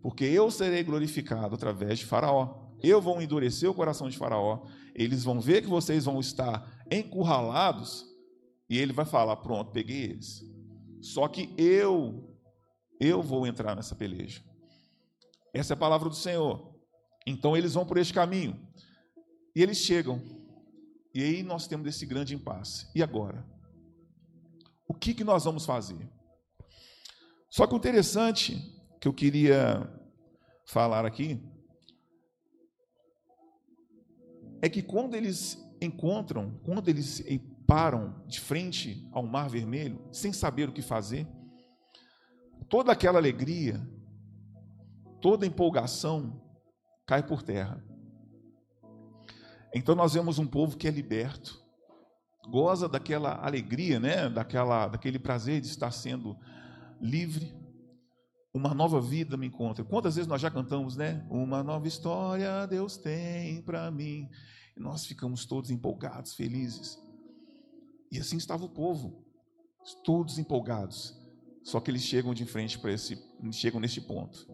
Porque 0.00 0.24
eu 0.24 0.50
serei 0.50 0.84
glorificado 0.84 1.54
através 1.54 1.98
de 1.98 2.04
Faraó. 2.04 2.66
Eu 2.82 3.00
vou 3.00 3.20
endurecer 3.20 3.68
o 3.68 3.74
coração 3.74 4.08
de 4.08 4.16
Faraó. 4.16 4.64
Eles 4.94 5.24
vão 5.24 5.40
ver 5.40 5.62
que 5.62 5.68
vocês 5.68 6.04
vão 6.04 6.20
estar 6.20 6.84
encurralados 6.90 8.04
e 8.70 8.78
ele 8.78 8.92
vai 8.92 9.04
falar: 9.04 9.36
"Pronto, 9.36 9.72
peguei 9.72 10.04
eles". 10.04 10.42
Só 11.00 11.26
que 11.26 11.52
eu, 11.58 12.36
eu 13.00 13.22
vou 13.22 13.46
entrar 13.46 13.74
nessa 13.74 13.94
peleja. 13.94 14.42
Essa 15.52 15.72
é 15.72 15.74
a 15.74 15.78
palavra 15.78 16.08
do 16.08 16.14
Senhor. 16.14 16.74
Então 17.26 17.56
eles 17.56 17.74
vão 17.74 17.84
por 17.84 17.98
este 17.98 18.14
caminho. 18.14 18.56
E 19.54 19.62
eles 19.62 19.78
chegam. 19.78 20.22
E 21.16 21.22
aí 21.22 21.42
nós 21.42 21.66
temos 21.66 21.88
esse 21.88 22.04
grande 22.04 22.34
impasse. 22.34 22.86
E 22.94 23.02
agora? 23.02 23.42
O 24.86 24.92
que, 24.92 25.14
que 25.14 25.24
nós 25.24 25.44
vamos 25.44 25.64
fazer? 25.64 26.06
Só 27.48 27.66
que 27.66 27.72
o 27.72 27.78
interessante 27.78 28.58
que 29.00 29.08
eu 29.08 29.14
queria 29.14 29.90
falar 30.66 31.06
aqui 31.06 31.42
é 34.60 34.68
que 34.68 34.82
quando 34.82 35.14
eles 35.14 35.58
encontram, 35.80 36.60
quando 36.62 36.90
eles 36.90 37.24
param 37.66 38.22
de 38.26 38.38
frente 38.38 39.08
ao 39.10 39.26
Mar 39.26 39.48
Vermelho, 39.48 40.06
sem 40.12 40.34
saber 40.34 40.68
o 40.68 40.72
que 40.72 40.82
fazer. 40.82 41.26
Toda 42.68 42.92
aquela 42.92 43.18
alegria, 43.18 43.80
toda 45.22 45.46
empolgação 45.46 46.42
cai 47.06 47.26
por 47.26 47.42
terra. 47.42 47.82
Então 49.76 49.94
nós 49.94 50.14
vemos 50.14 50.38
um 50.38 50.46
povo 50.46 50.74
que 50.74 50.88
é 50.88 50.90
liberto, 50.90 51.62
goza 52.48 52.88
daquela 52.88 53.44
alegria, 53.44 54.00
né? 54.00 54.26
daquela, 54.26 54.88
daquele 54.88 55.18
prazer 55.18 55.60
de 55.60 55.66
estar 55.66 55.90
sendo 55.90 56.34
livre. 56.98 57.54
Uma 58.54 58.72
nova 58.72 59.02
vida 59.02 59.36
me 59.36 59.46
encontra. 59.46 59.84
Quantas 59.84 60.16
vezes 60.16 60.26
nós 60.26 60.40
já 60.40 60.50
cantamos, 60.50 60.96
né? 60.96 61.26
Uma 61.28 61.62
nova 61.62 61.86
história 61.86 62.66
Deus 62.66 62.96
tem 62.96 63.60
para 63.60 63.90
mim. 63.90 64.30
E 64.74 64.80
nós 64.80 65.04
ficamos 65.04 65.44
todos 65.44 65.70
empolgados, 65.70 66.32
felizes. 66.32 66.98
E 68.10 68.18
assim 68.18 68.38
estava 68.38 68.64
o 68.64 68.70
povo, 68.70 69.26
todos 70.02 70.38
empolgados. 70.38 71.14
Só 71.62 71.80
que 71.80 71.90
eles 71.90 72.02
chegam 72.02 72.32
de 72.32 72.46
frente 72.46 72.78
para 72.78 72.92
esse, 72.92 73.22
chegam 73.52 73.78
neste 73.78 74.00
ponto. 74.00 74.48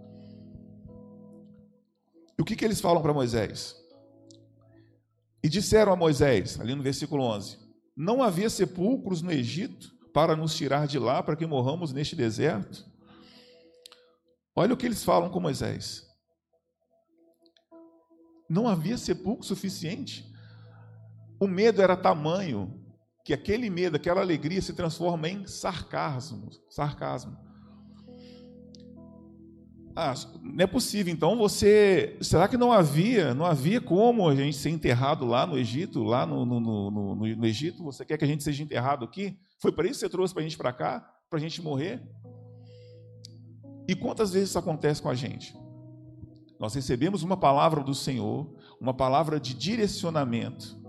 E 2.36 2.42
o 2.42 2.44
que, 2.44 2.56
que 2.56 2.64
eles 2.64 2.80
falam 2.80 3.00
para 3.00 3.14
Moisés? 3.14 3.81
E 5.42 5.48
disseram 5.48 5.92
a 5.92 5.96
Moisés, 5.96 6.60
ali 6.60 6.74
no 6.74 6.82
versículo 6.82 7.24
11: 7.24 7.58
Não 7.96 8.22
havia 8.22 8.48
sepulcros 8.48 9.22
no 9.22 9.32
Egito 9.32 9.90
para 10.12 10.36
nos 10.36 10.54
tirar 10.54 10.86
de 10.86 10.98
lá, 10.98 11.22
para 11.22 11.36
que 11.36 11.46
morramos 11.46 11.92
neste 11.92 12.14
deserto? 12.14 12.84
Olha 14.54 14.74
o 14.74 14.76
que 14.76 14.86
eles 14.86 15.02
falam 15.02 15.30
com 15.30 15.40
Moisés. 15.40 16.06
Não 18.48 18.68
havia 18.68 18.98
sepulcro 18.98 19.44
suficiente. 19.44 20.30
O 21.40 21.48
medo 21.48 21.80
era 21.80 21.96
tamanho 21.96 22.78
que 23.24 23.32
aquele 23.32 23.70
medo, 23.70 23.96
aquela 23.96 24.20
alegria 24.20 24.60
se 24.60 24.74
transforma 24.74 25.28
em 25.28 25.46
sarcasmo, 25.46 26.50
sarcasmo. 26.70 27.36
Ah, 29.94 30.14
não 30.42 30.64
é 30.64 30.66
possível. 30.66 31.12
Então 31.12 31.36
você, 31.36 32.16
será 32.20 32.48
que 32.48 32.56
não 32.56 32.72
havia, 32.72 33.34
não 33.34 33.44
havia 33.44 33.80
como 33.80 34.28
a 34.28 34.34
gente 34.34 34.56
ser 34.56 34.70
enterrado 34.70 35.26
lá 35.26 35.46
no 35.46 35.58
Egito, 35.58 36.02
lá 36.02 36.24
no, 36.24 36.46
no, 36.46 36.60
no, 36.60 37.14
no 37.14 37.46
Egito? 37.46 37.84
Você 37.84 38.04
quer 38.04 38.16
que 38.16 38.24
a 38.24 38.28
gente 38.28 38.42
seja 38.42 38.62
enterrado 38.62 39.04
aqui? 39.04 39.38
Foi 39.58 39.70
para 39.70 39.84
isso 39.84 40.00
que 40.00 40.06
você 40.06 40.08
trouxe 40.08 40.32
para 40.32 40.40
a 40.40 40.44
gente 40.44 40.56
para 40.56 40.72
cá, 40.72 41.06
para 41.28 41.38
a 41.38 41.40
gente 41.40 41.60
morrer? 41.60 42.02
E 43.86 43.94
quantas 43.94 44.32
vezes 44.32 44.48
isso 44.50 44.58
acontece 44.58 45.02
com 45.02 45.10
a 45.10 45.14
gente? 45.14 45.54
Nós 46.58 46.74
recebemos 46.74 47.22
uma 47.22 47.36
palavra 47.36 47.82
do 47.82 47.94
Senhor, 47.94 48.56
uma 48.80 48.94
palavra 48.94 49.38
de 49.38 49.52
direcionamento, 49.52 50.80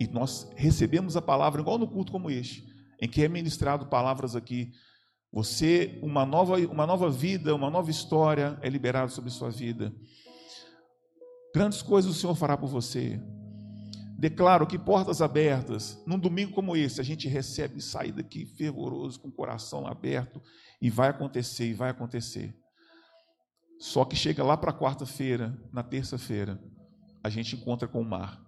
e 0.00 0.06
nós 0.06 0.48
recebemos 0.56 1.16
a 1.16 1.22
palavra 1.22 1.60
igual 1.60 1.76
no 1.76 1.88
culto 1.88 2.12
como 2.12 2.30
este, 2.30 2.64
em 3.00 3.08
que 3.08 3.22
é 3.22 3.28
ministrado 3.28 3.86
palavras 3.86 4.34
aqui. 4.34 4.72
Você, 5.32 5.98
uma 6.02 6.26
nova, 6.26 6.56
uma 6.58 6.86
nova 6.86 7.08
vida, 7.08 7.54
uma 7.54 7.70
nova 7.70 7.90
história 7.90 8.58
é 8.60 8.68
liberada 8.68 9.08
sobre 9.08 9.30
sua 9.30 9.50
vida. 9.50 9.90
Grandes 11.54 11.80
coisas 11.80 12.10
o 12.10 12.14
Senhor 12.14 12.34
fará 12.34 12.56
por 12.56 12.68
você. 12.68 13.18
Declaro 14.18 14.66
que 14.66 14.78
portas 14.78 15.22
abertas, 15.22 16.00
num 16.06 16.18
domingo 16.18 16.52
como 16.52 16.76
esse, 16.76 17.00
a 17.00 17.04
gente 17.04 17.26
recebe 17.28 17.78
e 17.78 17.82
sai 17.82 18.12
daqui 18.12 18.44
fervoroso, 18.44 19.18
com 19.20 19.28
o 19.28 19.32
coração 19.32 19.86
aberto, 19.86 20.40
e 20.80 20.90
vai 20.90 21.08
acontecer, 21.08 21.68
e 21.70 21.74
vai 21.74 21.90
acontecer. 21.90 22.54
Só 23.80 24.04
que 24.04 24.14
chega 24.14 24.44
lá 24.44 24.56
para 24.56 24.72
quarta-feira, 24.72 25.58
na 25.72 25.82
terça-feira, 25.82 26.62
a 27.24 27.28
gente 27.28 27.56
encontra 27.56 27.88
com 27.88 28.00
o 28.00 28.04
mar 28.04 28.40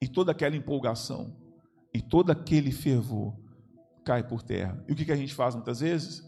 e 0.00 0.06
toda 0.06 0.32
aquela 0.32 0.56
empolgação 0.56 1.36
e 1.92 2.00
todo 2.00 2.30
aquele 2.30 2.70
fervor 2.70 3.36
cai 4.04 4.26
por 4.26 4.42
terra. 4.42 4.82
E 4.88 4.92
o 4.92 4.96
que, 4.96 5.10
a 5.10 5.16
gente 5.16 5.34
faz 5.34 5.54
muitas 5.54 5.80
vezes? 5.80 6.24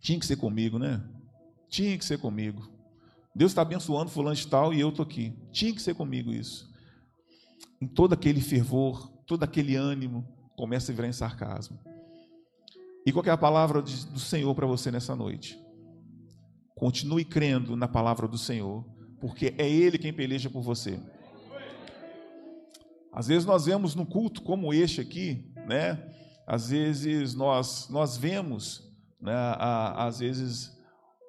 Tinha 0.00 0.18
que 0.18 0.26
ser 0.26 0.36
comigo, 0.36 0.78
né? 0.78 1.02
Tinha 1.68 1.96
que 1.96 2.04
ser 2.04 2.18
comigo. 2.18 2.70
Deus 3.34 3.52
está 3.52 3.62
abençoando 3.62 4.10
fulano 4.10 4.36
de 4.36 4.46
tal 4.46 4.72
e 4.72 4.80
eu 4.80 4.90
estou 4.90 5.04
aqui. 5.04 5.36
Tinha 5.50 5.74
que 5.74 5.82
ser 5.82 5.94
comigo 5.94 6.32
isso. 6.32 6.72
Em 7.80 7.86
todo 7.86 8.12
aquele 8.12 8.40
fervor, 8.40 9.08
todo 9.26 9.42
aquele 9.42 9.74
ânimo, 9.74 10.26
começa 10.56 10.92
a 10.92 10.94
virar 10.94 11.08
em 11.08 11.12
sarcasmo. 11.12 11.78
E 13.06 13.12
qual 13.12 13.24
é 13.26 13.30
a 13.30 13.36
palavra 13.36 13.82
do 13.82 14.20
Senhor 14.20 14.54
para 14.54 14.66
você 14.66 14.90
nessa 14.90 15.16
noite? 15.16 15.58
Continue 16.74 17.24
crendo 17.24 17.76
na 17.76 17.88
palavra 17.88 18.26
do 18.28 18.38
Senhor 18.38 18.84
porque 19.20 19.54
é 19.56 19.68
Ele 19.68 19.96
quem 19.96 20.12
peleja 20.12 20.50
por 20.50 20.62
você. 20.62 21.00
Às 23.14 23.28
vezes 23.28 23.46
nós 23.46 23.66
vemos 23.66 23.94
no 23.94 24.04
culto 24.04 24.42
como 24.42 24.74
este 24.74 25.00
aqui, 25.00 25.52
né? 25.66 26.12
Às 26.46 26.70
vezes 26.70 27.34
nós 27.34 27.88
nós 27.88 28.16
vemos, 28.16 28.82
né? 29.20 29.34
Às 29.96 30.18
vezes 30.18 30.76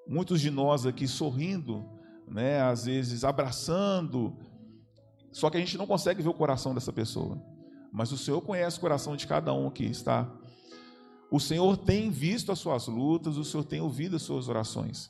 muitos 0.08 0.42
de 0.42 0.50
nós 0.50 0.86
aqui 0.86 1.08
sorrindo, 1.08 1.86
né? 2.28 2.62
Às 2.62 2.86
vezes 2.86 3.24
abraçando, 3.24 4.36
só 5.32 5.50
que 5.50 5.58
a 5.58 5.60
gente 5.60 5.78
não 5.78 5.86
consegue 5.86 6.22
ver 6.22 6.30
o 6.30 6.34
coração 6.34 6.74
dessa 6.74 6.92
pessoa. 6.92 7.42
Mas 7.94 8.12
o 8.12 8.18
Senhor 8.18 8.42
conhece 8.42 8.78
o 8.78 8.82
coração 8.82 9.16
de 9.16 9.28
cada 9.28 9.54
um 9.54 9.68
aqui, 9.68 9.86
está? 9.86 10.30
O 11.32 11.40
Senhor 11.40 11.78
tem 11.78 12.10
visto 12.10 12.52
as 12.52 12.60
suas 12.60 12.88
lutas, 12.88 13.38
o 13.38 13.44
Senhor 13.44 13.64
tem 13.64 13.80
ouvido 13.80 14.16
as 14.16 14.22
suas 14.22 14.50
orações 14.50 15.10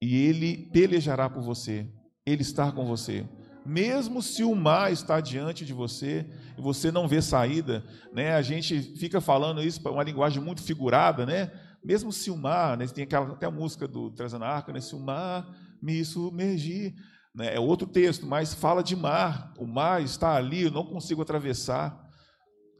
e 0.00 0.16
ele 0.16 0.70
pelejará 0.72 1.28
por 1.28 1.42
você, 1.42 1.86
ele 2.24 2.42
está 2.42 2.72
com 2.72 2.86
você. 2.86 3.28
Mesmo 3.64 4.22
se 4.22 4.42
o 4.42 4.54
mar 4.54 4.92
está 4.92 5.20
diante 5.20 5.64
de 5.64 5.72
você 5.72 6.26
e 6.56 6.60
você 6.60 6.90
não 6.90 7.06
vê 7.06 7.20
saída, 7.20 7.84
né? 8.12 8.34
A 8.34 8.42
gente 8.42 8.80
fica 8.96 9.20
falando 9.20 9.62
isso 9.62 9.82
para 9.82 9.92
uma 9.92 10.02
linguagem 10.02 10.42
muito 10.42 10.62
figurada, 10.62 11.26
né? 11.26 11.50
Mesmo 11.84 12.12
se 12.12 12.30
o 12.30 12.36
mar, 12.36 12.76
né? 12.76 12.86
tem 12.86 13.04
aquela 13.04 13.32
até 13.32 13.46
a 13.46 13.50
música 13.50 13.86
do 13.86 14.10
Trazendo 14.10 14.44
Arca, 14.44 14.72
né? 14.72 14.80
Se 14.80 14.94
o 14.94 15.00
mar 15.00 15.48
me 15.80 16.04
submergir, 16.04 16.94
né? 17.34 17.54
É 17.54 17.60
outro 17.60 17.86
texto, 17.86 18.26
mas 18.26 18.54
fala 18.54 18.82
de 18.82 18.96
mar. 18.96 19.52
O 19.58 19.66
mar 19.66 20.02
está 20.02 20.34
ali, 20.34 20.62
eu 20.62 20.70
não 20.70 20.84
consigo 20.84 21.22
atravessar. 21.22 22.08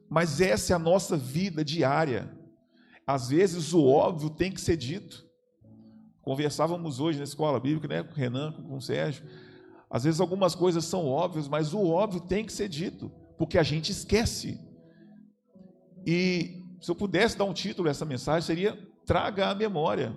Mas 0.08 0.40
essa 0.40 0.72
é 0.72 0.76
a 0.76 0.78
nossa 0.78 1.16
vida 1.16 1.64
diária. 1.64 2.36
Às 3.06 3.28
vezes 3.28 3.72
o 3.72 3.84
óbvio 3.84 4.30
tem 4.30 4.50
que 4.50 4.60
ser 4.60 4.76
dito. 4.76 5.24
Conversávamos 6.22 7.00
hoje 7.00 7.18
na 7.18 7.24
escola 7.24 7.58
bíblica, 7.58 7.88
né, 7.88 8.02
com 8.02 8.12
o 8.12 8.16
Renan, 8.16 8.52
com 8.52 8.76
o 8.76 8.80
Sérgio. 8.80 9.24
Às 9.90 10.04
vezes 10.04 10.20
algumas 10.20 10.54
coisas 10.54 10.84
são 10.84 11.06
óbvias, 11.06 11.48
mas 11.48 11.74
o 11.74 11.84
óbvio 11.88 12.20
tem 12.20 12.44
que 12.44 12.52
ser 12.52 12.68
dito, 12.68 13.10
porque 13.36 13.58
a 13.58 13.62
gente 13.62 13.90
esquece. 13.90 14.60
E 16.06 16.62
se 16.80 16.90
eu 16.90 16.94
pudesse 16.94 17.36
dar 17.36 17.44
um 17.44 17.52
título 17.52 17.88
a 17.88 17.90
essa 17.90 18.04
mensagem, 18.04 18.46
seria 18.46 18.78
traga 19.04 19.48
à 19.50 19.54
memória. 19.54 20.16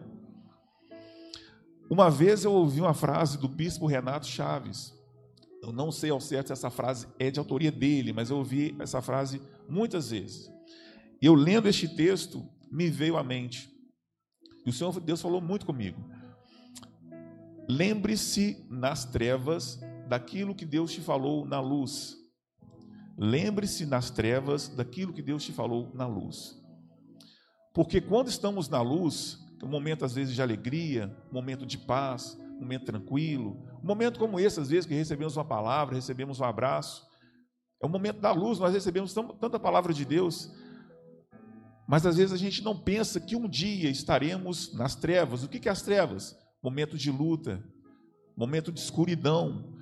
Uma 1.89 2.10
vez 2.10 2.46
eu 2.46 2.53
ouvi 2.53 2.80
uma 2.80 2.94
frase 2.94 3.38
do 3.38 3.48
bispo 3.48 3.88
Renato 3.88 4.27
Chaves. 4.27 4.94
Eu 5.62 5.72
não 5.72 5.92
sei 5.92 6.12
ao 6.12 6.20
certo 6.20 6.48
se 6.48 6.53
essa 6.53 6.70
frase 6.70 7.08
é 7.18 7.32
de 7.32 7.39
autoria 7.39 7.72
dele, 7.72 8.13
mas 8.13 8.30
eu 8.30 8.38
ouvi 8.38 8.75
essa 8.80 9.01
frase 9.01 9.42
muitas 9.68 10.12
vezes. 10.12 10.51
E 11.22 11.25
eu 11.25 11.34
lendo 11.34 11.68
este 11.68 11.88
texto, 11.88 12.46
me 12.72 12.89
veio 12.89 13.18
à 13.18 13.24
mente. 13.24 13.70
E 14.65 14.70
o 14.70 14.74
Senhor 14.74 15.00
Deus 15.00 15.22
falou 15.22 15.42
muito 15.42 15.65
comigo. 15.65 16.03
Lembre-se 17.67 18.65
nas 18.70 19.05
trevas 19.05 19.79
daquilo 20.08 20.53
que 20.55 20.65
Deus 20.65 20.91
te 20.91 21.01
falou 21.01 21.46
na 21.46 21.60
luz. 21.60 22.17
Lembre-se 23.17 23.86
nas 23.86 24.10
trevas 24.10 24.67
daquilo 24.67 25.13
que 25.13 25.22
Deus 25.22 25.43
te 25.43 25.51
falou 25.51 25.91
na 25.93 26.05
luz. 26.05 26.62
Porque 27.74 28.01
quando 28.01 28.27
estamos 28.27 28.70
na 28.70 28.82
luz, 28.82 29.39
um 29.63 29.67
momento 29.67 30.05
às 30.05 30.13
vezes 30.13 30.36
de 30.36 30.41
alegria, 30.41 31.15
um 31.32 31.36
momento 31.36 31.65
de 31.65 31.77
paz, 31.77 32.38
um 32.58 32.62
momento 32.62 32.86
tranquilo, 32.86 33.58
um 33.84 33.88
momento 33.88 34.20
como 34.20 34.39
esse, 34.39 34.60
às 34.60 34.70
vezes 34.70 34.86
que 34.86 34.93
recebemos 34.93 35.38
uma 35.38 35.46
palavra, 35.46 35.96
recebemos 35.96 36.39
um 36.39 36.43
abraço, 36.43 37.08
é 37.82 37.86
o 37.86 37.89
momento 37.89 38.20
da 38.20 38.32
luz, 38.32 38.60
nós 38.60 38.74
recebemos 38.74 39.13
tanta 39.13 39.60
palavra 39.60 39.93
de 39.93 40.05
Deus, 40.05 40.51
mas 41.88 42.05
às 42.05 42.15
vezes 42.15 42.34
a 42.34 42.38
gente 42.38 42.63
não 42.63 42.77
pensa 42.77 43.20
que 43.20 43.36
um 43.36 43.48
dia 43.48 43.89
estaremos 43.89 44.74
nas 44.74 44.96
trevas. 44.96 45.43
O 45.43 45.50
que 45.50 45.67
é 45.67 45.72
as 45.72 45.82
trevas? 45.82 46.38
Momento 46.63 46.98
de 46.98 47.12
luta, 47.12 47.62
momento 48.36 48.72
de 48.72 48.79
escuridão, 48.79 49.75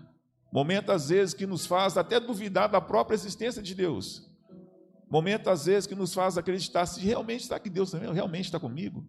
momento 0.52 0.92
às 0.92 1.10
vezes 1.10 1.34
que 1.34 1.46
nos 1.46 1.66
faz 1.66 1.96
até 1.96 2.20
duvidar 2.20 2.68
da 2.68 2.82
própria 2.82 3.16
existência 3.16 3.62
de 3.62 3.74
Deus, 3.74 4.30
momento 5.10 5.50
às 5.50 5.66
vezes 5.66 5.88
que 5.88 5.96
nos 5.96 6.14
faz 6.14 6.38
acreditar 6.38 6.86
se 6.86 7.00
realmente 7.00 7.42
está 7.42 7.60
que 7.60 7.70
Deus 7.70 7.92
também 7.92 8.12
realmente 8.12 8.46
está 8.46 8.60
comigo. 8.60 9.08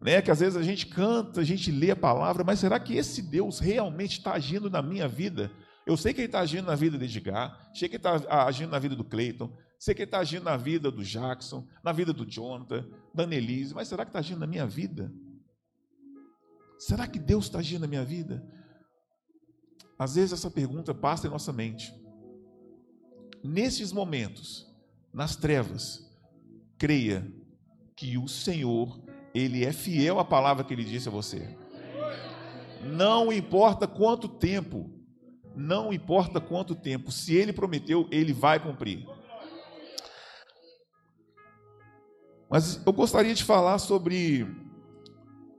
Né? 0.00 0.20
Que 0.20 0.32
às 0.32 0.40
vezes 0.40 0.56
a 0.56 0.62
gente 0.62 0.86
canta, 0.86 1.40
a 1.40 1.44
gente 1.44 1.70
lê 1.70 1.92
a 1.92 1.96
palavra, 1.96 2.42
mas 2.42 2.58
será 2.58 2.80
que 2.80 2.96
esse 2.96 3.22
Deus 3.22 3.60
realmente 3.60 4.18
está 4.18 4.32
agindo 4.32 4.68
na 4.68 4.82
minha 4.82 5.06
vida? 5.06 5.50
Eu 5.86 5.96
sei 5.96 6.12
que 6.12 6.20
ele 6.20 6.26
está 6.26 6.40
agindo 6.40 6.66
na 6.66 6.74
vida 6.74 6.98
de 6.98 7.04
Edgar, 7.04 7.70
sei 7.72 7.88
que 7.88 7.96
ele 7.96 8.00
está 8.00 8.44
agindo 8.46 8.70
na 8.70 8.78
vida 8.78 8.96
do 8.96 9.04
Cleiton, 9.04 9.52
sei 9.78 9.94
que 9.94 10.02
ele 10.02 10.08
está 10.08 10.18
agindo 10.18 10.44
na 10.44 10.56
vida 10.56 10.90
do 10.90 11.04
Jackson, 11.04 11.66
na 11.82 11.92
vida 11.92 12.12
do 12.12 12.24
Jonathan, 12.24 12.84
da 13.14 13.24
Annelise, 13.24 13.74
mas 13.74 13.88
será 13.88 14.04
que 14.04 14.10
está 14.10 14.18
agindo 14.18 14.40
na 14.40 14.46
minha 14.46 14.66
vida? 14.66 15.12
Será 16.86 17.06
que 17.06 17.20
Deus 17.20 17.44
está 17.44 17.60
agindo 17.60 17.82
na 17.82 17.86
minha 17.86 18.04
vida? 18.04 18.44
Às 19.96 20.16
vezes 20.16 20.32
essa 20.32 20.50
pergunta 20.50 20.92
passa 20.92 21.28
em 21.28 21.30
nossa 21.30 21.52
mente. 21.52 21.94
Nesses 23.40 23.92
momentos, 23.92 24.66
nas 25.14 25.36
trevas, 25.36 26.00
creia 26.76 27.32
que 27.96 28.18
o 28.18 28.26
Senhor, 28.26 29.00
Ele 29.32 29.64
é 29.64 29.72
fiel 29.72 30.18
à 30.18 30.24
palavra 30.24 30.64
que 30.64 30.74
Ele 30.74 30.82
disse 30.82 31.06
a 31.06 31.12
você. 31.12 31.56
Não 32.82 33.32
importa 33.32 33.86
quanto 33.86 34.26
tempo, 34.28 34.90
não 35.54 35.92
importa 35.92 36.40
quanto 36.40 36.74
tempo, 36.74 37.12
se 37.12 37.32
Ele 37.32 37.52
prometeu, 37.52 38.08
Ele 38.10 38.32
vai 38.32 38.58
cumprir. 38.58 39.06
Mas 42.50 42.84
eu 42.84 42.92
gostaria 42.92 43.34
de 43.34 43.44
falar 43.44 43.78
sobre 43.78 44.71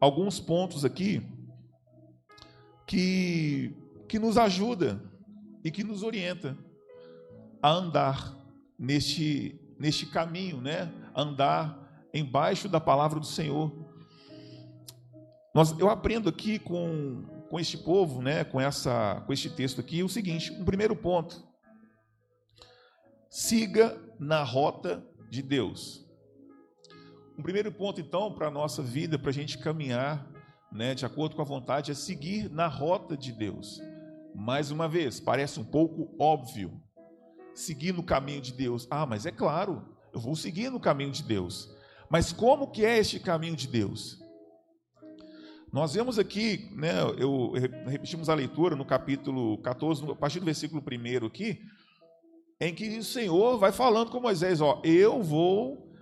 alguns 0.03 0.37
pontos 0.37 0.83
aqui 0.83 1.25
que, 2.85 3.73
que 4.09 4.19
nos 4.19 4.37
ajuda 4.37 5.01
e 5.63 5.71
que 5.71 5.81
nos 5.81 6.03
orienta 6.03 6.57
a 7.61 7.71
andar 7.71 8.37
neste, 8.77 9.57
neste 9.79 10.05
caminho, 10.05 10.59
né? 10.59 10.91
Andar 11.15 12.05
embaixo 12.13 12.67
da 12.67 12.81
palavra 12.81 13.17
do 13.17 13.25
Senhor. 13.25 13.71
Nós, 15.55 15.71
eu 15.79 15.89
aprendo 15.89 16.27
aqui 16.27 16.59
com, 16.59 17.23
com 17.49 17.57
este 17.57 17.77
povo, 17.77 18.21
né? 18.21 18.43
Com 18.43 18.59
essa, 18.59 19.23
com 19.25 19.31
este 19.31 19.49
texto 19.49 19.79
aqui, 19.79 20.03
o 20.03 20.09
seguinte: 20.09 20.51
um 20.51 20.65
primeiro 20.65 20.97
ponto. 20.97 21.41
Siga 23.29 23.97
na 24.19 24.43
rota 24.43 25.01
de 25.29 25.41
Deus. 25.41 26.02
Um 27.37 27.41
primeiro 27.41 27.71
ponto, 27.71 27.99
então, 27.99 28.31
para 28.31 28.47
a 28.47 28.51
nossa 28.51 28.83
vida, 28.83 29.17
para 29.17 29.31
a 29.31 29.33
gente 29.33 29.57
caminhar 29.57 30.27
né, 30.71 30.93
de 30.93 31.03
acordo 31.03 31.35
com 31.35 31.41
a 31.41 31.45
vontade, 31.45 31.91
é 31.91 31.95
seguir 31.95 32.49
na 32.49 32.67
rota 32.67 33.17
de 33.17 33.31
Deus. 33.31 33.81
Mais 34.35 34.69
uma 34.69 34.87
vez, 34.87 35.19
parece 35.19 35.59
um 35.59 35.63
pouco 35.63 36.15
óbvio. 36.19 36.79
Seguir 37.55 37.91
no 37.91 38.03
caminho 38.03 38.41
de 38.41 38.53
Deus. 38.53 38.87
Ah, 38.89 39.05
mas 39.05 39.25
é 39.25 39.31
claro, 39.31 39.83
eu 40.13 40.19
vou 40.19 40.35
seguir 40.35 40.69
no 40.69 40.79
caminho 40.79 41.11
de 41.11 41.23
Deus. 41.23 41.71
Mas 42.09 42.31
como 42.31 42.69
que 42.69 42.85
é 42.85 42.99
este 42.99 43.19
caminho 43.19 43.55
de 43.55 43.67
Deus? 43.67 44.19
Nós 45.71 45.95
vemos 45.95 46.19
aqui, 46.19 46.69
né, 46.75 47.01
eu 47.17 47.53
repetimos 47.87 48.29
a 48.29 48.35
leitura 48.35 48.75
no 48.75 48.85
capítulo 48.85 49.57
14, 49.57 50.11
a 50.11 50.15
partir 50.15 50.39
do 50.39 50.45
versículo 50.45 50.83
1 50.83 51.25
aqui, 51.25 51.59
em 52.61 52.75
que 52.75 52.95
o 52.95 53.03
Senhor 53.03 53.57
vai 53.57 53.71
falando 53.71 54.11
com 54.11 54.19
Moisés, 54.19 54.61
ó, 54.61 54.79
eu 54.83 55.23
vou 55.23 55.92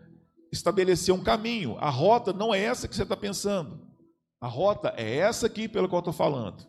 estabelecer 0.52 1.14
um 1.14 1.24
caminho. 1.24 1.78
A 1.80 1.90
rota 1.90 2.34
não 2.34 2.54
é 2.54 2.60
essa 2.60 2.88
que 2.88 2.96
você 2.96 3.04
está 3.04 3.16
pensando. 3.16 3.88
A 4.40 4.48
rota 4.48 4.94
é 4.98 5.18
essa 5.18 5.48
aqui 5.48 5.68
pelo 5.68 5.88
qual 5.88 6.00
eu 6.00 6.10
estou 6.10 6.14
falando. 6.14 6.68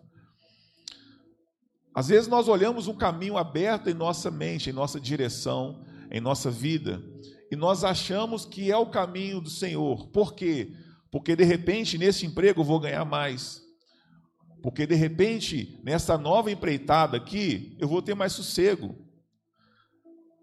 Às 1.95 2.09
vezes 2.09 2.29
nós 2.29 2.49
olhamos 2.49 2.87
um 2.87 2.95
caminho 2.95 3.37
aberto 3.37 3.91
em 3.91 3.95
nossa 3.95 4.31
mente, 4.31 4.71
em 4.71 4.73
nossa 4.73 4.99
direção, 4.99 5.85
em 6.11 6.21
nossa 6.21 6.51
vida, 6.51 7.03
e 7.51 7.57
nós 7.57 7.85
achamos 7.85 8.47
que 8.47 8.71
é 8.71 8.77
o 8.77 8.87
caminho 8.87 9.41
do 9.41 9.51
Senhor. 9.51 10.09
Por 10.09 10.35
quê? 10.35 10.73
Porque 11.11 11.37
de 11.37 11.45
repente 11.45 11.99
nesse 11.99 12.25
emprego 12.25 12.61
eu 12.61 12.65
vou 12.65 12.81
ganhar 12.81 13.05
mais. 13.05 13.61
Porque 14.63 14.87
de 14.87 14.95
repente 14.95 15.79
nessa 15.83 16.17
nova 16.17 16.51
empreitada 16.51 17.17
aqui 17.17 17.77
eu 17.79 17.87
vou 17.87 18.01
ter 18.01 18.15
mais 18.15 18.33
sossego. 18.33 18.97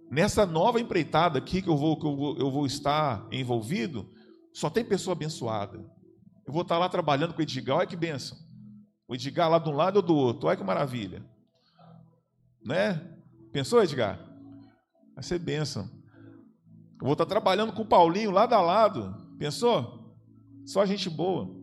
Nessa 0.10 0.46
nova 0.46 0.80
empreitada 0.80 1.38
aqui 1.38 1.62
que 1.62 1.70
eu 1.70 1.78
vou, 1.78 2.00
que 2.00 2.06
eu 2.06 2.16
vou, 2.16 2.38
eu 2.38 2.50
vou 2.50 2.66
estar 2.66 3.28
envolvido, 3.32 4.10
só 4.52 4.70
tem 4.70 4.84
pessoa 4.84 5.14
abençoada. 5.14 5.78
Eu 6.48 6.52
vou 6.52 6.64
estar 6.64 6.80
lá 6.80 6.90
trabalhando 6.90 7.34
com 7.34 7.40
o 7.40 7.44
Edgar, 7.44 7.78
olha 7.78 7.88
que 7.88 7.96
bênção. 7.96 8.36
O 9.08 9.14
Edgar 9.14 9.50
lá 9.50 9.60
de 9.60 9.70
um 9.70 9.74
lado 9.74 9.98
ou 9.98 10.02
do 10.02 10.16
outro, 10.16 10.48
olha 10.48 10.58
que 10.58 10.64
maravilha. 10.64 11.24
Né? 12.66 12.96
Pensou, 13.52 13.84
Edgar? 13.84 14.20
Vai 15.14 15.24
ser 15.24 15.38
bênção. 15.38 15.88
Eu 17.00 17.06
vou 17.06 17.14
estar 17.14 17.28
trabalhando 17.28 17.72
com 17.72 17.84
o 17.84 17.88
Paulinho 17.88 18.32
lado 18.32 18.54
a 18.54 18.62
lado. 18.62 19.16
Pensou? 19.38 20.16
Só 20.66 20.86
gente 20.86 21.10
boa. 21.10 21.56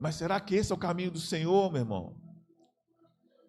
Mas 0.00 0.16
será 0.16 0.40
que 0.40 0.54
esse 0.56 0.72
é 0.72 0.74
o 0.74 0.78
caminho 0.78 1.10
do 1.10 1.20
Senhor, 1.20 1.70
meu 1.72 1.82
irmão? 1.82 2.16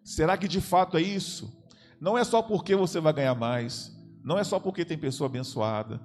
Será 0.04 0.38
que 0.38 0.48
de 0.48 0.60
fato 0.60 0.96
é 0.96 1.02
isso? 1.02 1.57
Não 2.00 2.16
é 2.16 2.24
só 2.24 2.42
porque 2.42 2.76
você 2.76 3.00
vai 3.00 3.12
ganhar 3.12 3.34
mais, 3.34 3.96
não 4.24 4.38
é 4.38 4.44
só 4.44 4.60
porque 4.60 4.84
tem 4.84 4.96
pessoa 4.96 5.26
abençoada, 5.26 6.00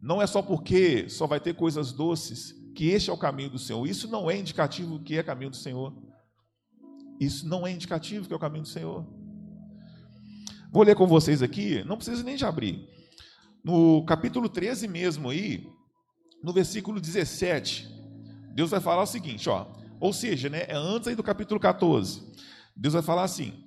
não 0.00 0.22
é 0.22 0.26
só 0.26 0.40
porque 0.42 1.08
só 1.08 1.26
vai 1.26 1.40
ter 1.40 1.54
coisas 1.54 1.92
doces 1.92 2.54
que 2.74 2.90
este 2.90 3.10
é 3.10 3.12
o 3.12 3.18
caminho 3.18 3.50
do 3.50 3.58
Senhor. 3.58 3.86
Isso 3.86 4.06
não 4.08 4.30
é 4.30 4.36
indicativo 4.36 5.00
que 5.00 5.16
é 5.16 5.22
caminho 5.22 5.50
do 5.50 5.56
Senhor. 5.56 5.92
Isso 7.18 7.48
não 7.48 7.66
é 7.66 7.72
indicativo 7.72 8.26
que 8.26 8.32
é 8.32 8.36
o 8.36 8.40
caminho 8.40 8.62
do 8.62 8.68
Senhor. 8.68 9.04
Vou 10.70 10.82
ler 10.82 10.94
com 10.94 11.06
vocês 11.06 11.42
aqui, 11.42 11.82
não 11.84 11.96
precisa 11.96 12.22
nem 12.22 12.36
de 12.36 12.44
abrir. 12.44 12.86
No 13.64 14.04
capítulo 14.04 14.48
13 14.48 14.86
mesmo 14.86 15.30
aí, 15.30 15.66
no 16.42 16.52
versículo 16.52 17.00
17, 17.00 17.88
Deus 18.54 18.70
vai 18.70 18.80
falar 18.80 19.02
o 19.02 19.06
seguinte, 19.06 19.48
ó, 19.48 19.66
ou 19.98 20.12
seja, 20.12 20.48
né, 20.48 20.64
é 20.68 20.76
antes 20.76 21.08
aí 21.08 21.14
do 21.14 21.22
capítulo 21.22 21.58
14. 21.58 22.22
Deus 22.76 22.94
vai 22.94 23.02
falar 23.02 23.24
assim: 23.24 23.64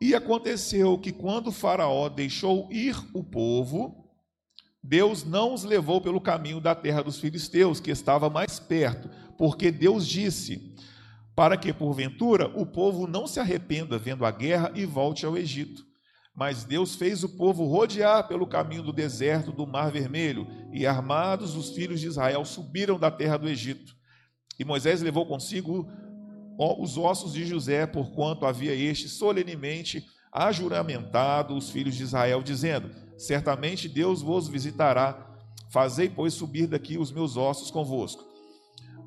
e 0.00 0.14
aconteceu 0.14 0.98
que 0.98 1.12
quando 1.12 1.52
Faraó 1.52 2.08
deixou 2.08 2.68
ir 2.70 2.96
o 3.14 3.24
povo, 3.24 4.06
Deus 4.82 5.24
não 5.24 5.54
os 5.54 5.64
levou 5.64 6.00
pelo 6.00 6.20
caminho 6.20 6.60
da 6.60 6.74
terra 6.74 7.02
dos 7.02 7.18
filisteus, 7.18 7.80
que 7.80 7.90
estava 7.90 8.30
mais 8.30 8.60
perto, 8.60 9.08
porque 9.36 9.70
Deus 9.70 10.06
disse: 10.06 10.76
para 11.34 11.56
que 11.56 11.72
porventura 11.72 12.48
o 12.58 12.64
povo 12.64 13.06
não 13.06 13.26
se 13.26 13.38
arrependa 13.38 13.98
vendo 13.98 14.24
a 14.24 14.30
guerra 14.30 14.72
e 14.74 14.86
volte 14.86 15.26
ao 15.26 15.36
Egito. 15.36 15.84
Mas 16.34 16.64
Deus 16.64 16.94
fez 16.94 17.24
o 17.24 17.36
povo 17.36 17.64
rodear 17.64 18.28
pelo 18.28 18.46
caminho 18.46 18.82
do 18.82 18.92
deserto 18.92 19.52
do 19.52 19.66
Mar 19.66 19.90
Vermelho, 19.90 20.46
e 20.72 20.86
armados 20.86 21.56
os 21.56 21.70
filhos 21.70 22.00
de 22.00 22.06
Israel 22.06 22.44
subiram 22.44 22.98
da 22.98 23.10
terra 23.10 23.36
do 23.36 23.48
Egito. 23.48 23.94
E 24.58 24.64
Moisés 24.64 25.02
levou 25.02 25.26
consigo 25.26 25.90
os 26.58 26.96
ossos 26.96 27.32
de 27.32 27.44
José, 27.44 27.86
porquanto 27.86 28.46
havia 28.46 28.74
este 28.74 29.08
solenemente 29.08 30.06
ajuramentado 30.32 31.56
os 31.56 31.70
filhos 31.70 31.94
de 31.94 32.02
Israel, 32.02 32.42
dizendo: 32.42 32.90
Certamente 33.16 33.88
Deus 33.88 34.22
vos 34.22 34.48
visitará, 34.48 35.34
fazei, 35.70 36.08
pois, 36.08 36.34
subir 36.34 36.66
daqui 36.66 36.98
os 36.98 37.10
meus 37.10 37.36
ossos 37.36 37.70
convosco. 37.70 38.24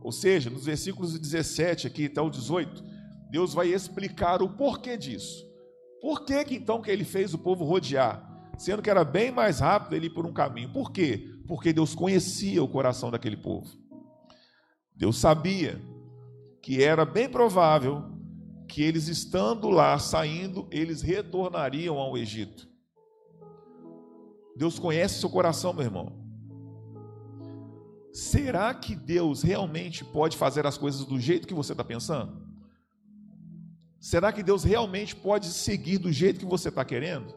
Ou 0.02 0.12
seja, 0.12 0.50
nos 0.50 0.66
versículos 0.66 1.18
17 1.18 1.88
aqui 1.88 2.06
até 2.06 2.22
o 2.22 2.30
18, 2.30 2.84
Deus 3.30 3.54
vai 3.54 3.68
explicar 3.68 4.42
o 4.42 4.50
porquê 4.50 4.98
disso. 4.98 5.46
Por 6.02 6.24
que, 6.26 6.44
que 6.46 6.56
então 6.56 6.82
que 6.82 6.90
ele 6.90 7.04
fez 7.04 7.34
o 7.34 7.38
povo 7.38 7.66
rodear? 7.66 8.26
Sendo 8.58 8.82
que 8.82 8.90
era 8.90 9.04
bem 9.04 9.32
mais 9.32 9.60
rápido 9.60 9.96
ele 9.96 10.08
ir 10.08 10.12
por 10.12 10.26
um 10.26 10.34
caminho. 10.34 10.72
Por 10.72 10.92
quê? 10.92 11.28
Porque 11.48 11.74
Deus 11.74 11.94
conhecia 11.94 12.64
o 12.64 12.68
coração 12.68 13.12
daquele 13.12 13.38
povo. 13.38 13.70
Deus 14.96 15.18
sabia 15.18 15.82
que 16.62 16.84
era 16.84 17.06
bem 17.06 17.30
provável 17.30 18.04
que 18.68 18.84
eles 18.84 19.08
estando 19.08 19.70
lá, 19.70 19.98
saindo, 19.98 20.68
eles 20.70 21.02
retornariam 21.02 21.98
ao 21.98 22.18
Egito. 22.18 22.68
Deus 24.56 24.78
conhece 24.78 25.20
seu 25.20 25.30
coração, 25.30 25.74
meu 25.74 25.84
irmão. 25.84 26.20
Será 28.12 28.74
que 28.74 28.96
Deus 28.96 29.42
realmente 29.42 30.04
pode 30.04 30.36
fazer 30.36 30.68
as 30.68 30.78
coisas 30.78 31.06
do 31.06 31.20
jeito 31.20 31.48
que 31.48 31.54
você 31.54 31.72
está 31.72 31.84
pensando? 31.84 32.50
Será 34.00 34.32
que 34.32 34.44
Deus 34.44 34.64
realmente 34.64 35.16
pode 35.16 35.48
seguir 35.48 35.98
do 35.98 36.12
jeito 36.12 36.40
que 36.40 36.46
você 36.46 36.70
está 36.70 36.86
querendo? 36.86 37.34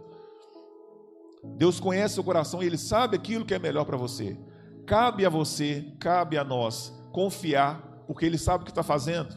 Deus 1.56 1.80
conhece 1.80 2.14
seu 2.14 2.24
coração 2.24 2.62
e 2.62 2.66
Ele 2.66 2.78
sabe 2.78 3.16
aquilo 3.16 3.44
que 3.44 3.54
é 3.54 3.58
melhor 3.58 3.84
para 3.84 3.96
você. 3.96 4.38
Cabe 4.86 5.26
a 5.26 5.28
você, 5.28 5.92
cabe 5.98 6.36
a 6.36 6.44
nós 6.44 6.92
confiar, 7.12 7.91
porque 8.06 8.26
Ele 8.26 8.38
sabe 8.38 8.62
o 8.62 8.64
que 8.64 8.70
está 8.70 8.82
fazendo. 8.82 9.34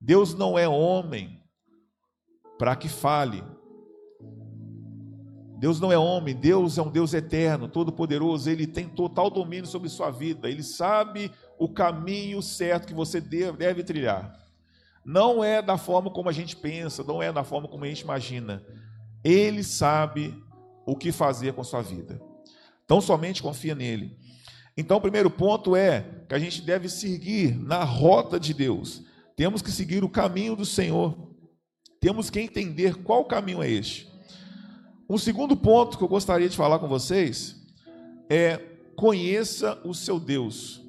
Deus 0.00 0.34
não 0.34 0.58
é 0.58 0.68
homem 0.68 1.42
para 2.58 2.74
que 2.74 2.88
fale. 2.88 3.42
Deus 5.58 5.78
não 5.78 5.92
é 5.92 5.98
homem, 5.98 6.34
Deus 6.34 6.78
é 6.78 6.82
um 6.82 6.90
Deus 6.90 7.12
eterno, 7.12 7.68
todo-poderoso, 7.68 8.48
Ele 8.48 8.66
tem 8.66 8.88
total 8.88 9.28
domínio 9.28 9.66
sobre 9.66 9.90
sua 9.90 10.10
vida, 10.10 10.48
Ele 10.48 10.62
sabe 10.62 11.30
o 11.58 11.68
caminho 11.68 12.40
certo 12.40 12.86
que 12.86 12.94
você 12.94 13.20
deve, 13.20 13.84
trilhar. 13.84 14.40
Não 15.04 15.44
é 15.44 15.60
da 15.60 15.76
forma 15.76 16.10
como 16.10 16.30
a 16.30 16.32
gente 16.32 16.56
pensa, 16.56 17.04
não 17.04 17.22
é 17.22 17.30
da 17.30 17.44
forma 17.44 17.68
como 17.68 17.84
a 17.84 17.88
gente 17.88 18.00
imagina. 18.00 18.64
Ele 19.22 19.62
sabe 19.62 20.34
o 20.86 20.96
que 20.96 21.12
fazer 21.12 21.52
com 21.52 21.60
a 21.60 21.64
sua 21.64 21.82
vida. 21.82 22.18
Então 22.84 23.00
somente 23.00 23.42
confia 23.42 23.74
nele. 23.74 24.16
Então 24.76 24.96
o 24.96 25.00
primeiro 25.00 25.30
ponto 25.30 25.74
é 25.74 26.24
que 26.28 26.34
a 26.34 26.38
gente 26.38 26.62
deve 26.62 26.88
seguir 26.88 27.58
na 27.58 27.84
rota 27.84 28.38
de 28.38 28.54
Deus. 28.54 29.02
Temos 29.36 29.62
que 29.62 29.70
seguir 29.70 30.04
o 30.04 30.08
caminho 30.08 30.54
do 30.54 30.64
Senhor. 30.64 31.16
Temos 32.00 32.30
que 32.30 32.40
entender 32.40 32.96
qual 32.96 33.24
caminho 33.24 33.62
é 33.62 33.70
este. 33.70 34.08
Um 35.08 35.18
segundo 35.18 35.56
ponto 35.56 35.98
que 35.98 36.04
eu 36.04 36.08
gostaria 36.08 36.48
de 36.48 36.56
falar 36.56 36.78
com 36.78 36.88
vocês 36.88 37.56
é 38.28 38.58
conheça 38.96 39.80
o 39.84 39.92
seu 39.92 40.20
Deus. 40.20 40.80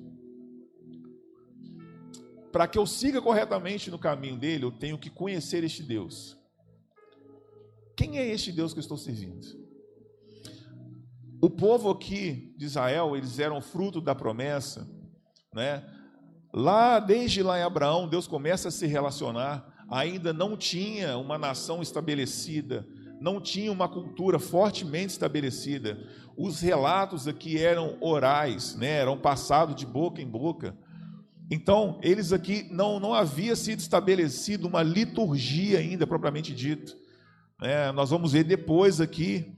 Para 2.52 2.68
que 2.68 2.78
eu 2.78 2.86
siga 2.86 3.22
corretamente 3.22 3.90
no 3.90 3.98
caminho 3.98 4.38
dele, 4.38 4.66
eu 4.66 4.72
tenho 4.72 4.98
que 4.98 5.10
conhecer 5.10 5.64
este 5.64 5.82
Deus. 5.82 6.38
Quem 7.96 8.18
é 8.18 8.28
este 8.28 8.52
Deus 8.52 8.74
que 8.74 8.80
eu 8.80 8.82
estou 8.82 8.98
servindo? 8.98 9.61
O 11.42 11.50
povo 11.50 11.90
aqui 11.90 12.54
de 12.56 12.66
Israel, 12.66 13.16
eles 13.18 13.40
eram 13.40 13.60
fruto 13.60 14.00
da 14.00 14.14
promessa, 14.14 14.88
né? 15.52 15.84
Lá, 16.54 17.00
desde 17.00 17.42
lá 17.42 17.58
em 17.58 17.64
Abraão, 17.64 18.08
Deus 18.08 18.28
começa 18.28 18.68
a 18.68 18.72
se 18.72 18.86
relacionar, 18.86 19.86
ainda 19.90 20.32
não 20.32 20.56
tinha 20.56 21.18
uma 21.18 21.40
nação 21.40 21.82
estabelecida, 21.82 22.86
não 23.20 23.42
tinha 23.42 23.72
uma 23.72 23.90
cultura 23.90 24.38
fortemente 24.38 25.14
estabelecida. 25.14 25.98
Os 26.38 26.62
relatos 26.62 27.28
aqui 27.28 27.58
eram 27.58 27.98
orais, 28.02 28.76
né? 28.76 29.00
eram 29.00 29.18
passados 29.18 29.76
de 29.76 29.86
boca 29.86 30.22
em 30.22 30.28
boca. 30.28 30.78
Então, 31.50 32.00
eles 32.04 32.32
aqui 32.32 32.68
não, 32.70 33.00
não 33.00 33.16
havia 33.16 33.56
sido 33.56 33.80
estabelecido 33.80 34.68
uma 34.68 34.84
liturgia 34.84 35.80
ainda 35.80 36.06
propriamente 36.06 36.54
dito. 36.54 36.96
É, 37.60 37.92
nós 37.92 38.12
vamos 38.12 38.34
ver 38.34 38.44
depois 38.44 39.02
aqui 39.02 39.58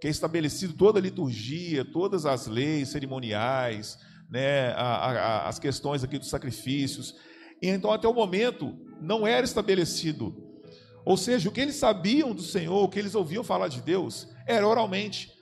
que 0.00 0.06
é 0.06 0.10
estabelecido 0.10 0.72
toda 0.72 0.98
a 0.98 1.02
liturgia, 1.02 1.84
todas 1.84 2.24
as 2.24 2.46
leis 2.46 2.88
cerimoniais, 2.88 3.98
né, 4.30 4.72
a, 4.72 4.82
a, 4.82 5.48
as 5.48 5.58
questões 5.58 6.02
aqui 6.02 6.18
dos 6.18 6.30
sacrifícios. 6.30 7.14
E 7.60 7.68
então, 7.68 7.90
até 7.90 8.08
o 8.08 8.14
momento, 8.14 8.76
não 9.00 9.26
era 9.26 9.44
estabelecido 9.44 10.50
ou 11.04 11.16
seja, 11.16 11.48
o 11.48 11.52
que 11.52 11.60
eles 11.60 11.76
sabiam 11.76 12.34
do 12.34 12.42
Senhor, 12.42 12.84
o 12.84 12.88
que 12.88 12.98
eles 12.98 13.14
ouviam 13.14 13.42
falar 13.42 13.68
de 13.68 13.80
Deus, 13.80 14.28
era 14.46 14.66
oralmente. 14.66 15.32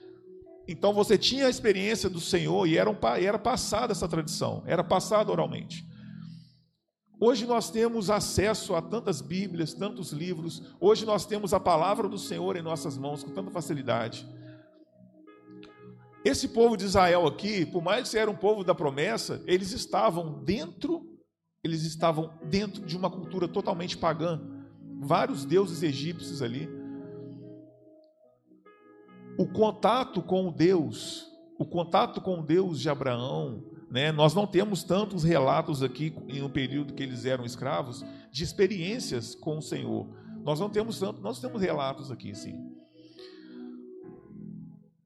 Então 0.67 0.93
você 0.93 1.17
tinha 1.17 1.47
a 1.47 1.49
experiência 1.49 2.09
do 2.09 2.19
Senhor 2.19 2.67
e 2.67 2.77
era, 2.77 2.89
um, 2.89 2.97
era 3.19 3.39
passada 3.39 3.91
essa 3.91 4.07
tradição, 4.07 4.63
era 4.65 4.83
passada 4.83 5.31
oralmente. 5.31 5.85
Hoje 7.21 7.45
nós 7.45 7.69
temos 7.69 8.09
acesso 8.09 8.75
a 8.75 8.81
tantas 8.81 9.19
Bíblias, 9.19 9.73
tantos 9.73 10.11
livros, 10.11 10.73
hoje 10.79 11.05
nós 11.05 11.25
temos 11.25 11.53
a 11.53 11.59
palavra 11.59 12.07
do 12.07 12.17
Senhor 12.17 12.55
em 12.55 12.61
nossas 12.61 12.97
mãos 12.97 13.23
com 13.23 13.31
tanta 13.31 13.51
facilidade. 13.51 14.25
Esse 16.23 16.49
povo 16.49 16.75
de 16.75 16.85
Israel 16.85 17.25
aqui, 17.25 17.65
por 17.65 17.81
mais 17.81 18.09
que 18.09 18.17
era 18.17 18.29
um 18.29 18.35
povo 18.35 18.63
da 18.63 18.75
promessa, 18.75 19.41
eles 19.45 19.71
estavam 19.71 20.43
dentro, 20.43 21.07
eles 21.63 21.83
estavam 21.83 22.33
dentro 22.43 22.85
de 22.85 22.97
uma 22.97 23.09
cultura 23.09 23.47
totalmente 23.47 23.97
pagã 23.97 24.41
vários 24.99 25.45
deuses 25.45 25.81
egípcios 25.81 26.41
ali. 26.41 26.69
O 29.37 29.47
contato 29.47 30.21
com 30.21 30.49
o 30.49 30.51
Deus, 30.51 31.25
o 31.57 31.65
contato 31.65 32.19
com 32.19 32.39
o 32.39 32.45
Deus 32.45 32.79
de 32.79 32.89
Abraão, 32.89 33.63
né? 33.89 34.11
Nós 34.11 34.33
não 34.33 34.45
temos 34.45 34.83
tantos 34.83 35.23
relatos 35.23 35.81
aqui 35.81 36.13
em 36.27 36.43
um 36.43 36.49
período 36.49 36.93
que 36.93 37.01
eles 37.01 37.25
eram 37.25 37.45
escravos 37.45 38.03
de 38.31 38.43
experiências 38.43 39.33
com 39.33 39.57
o 39.57 39.61
Senhor. 39.61 40.07
Nós 40.43 40.59
não 40.59 40.69
temos 40.69 40.99
tanto, 40.99 41.21
nós 41.21 41.39
temos 41.39 41.61
relatos 41.61 42.11
aqui, 42.11 42.35
sim. 42.35 42.59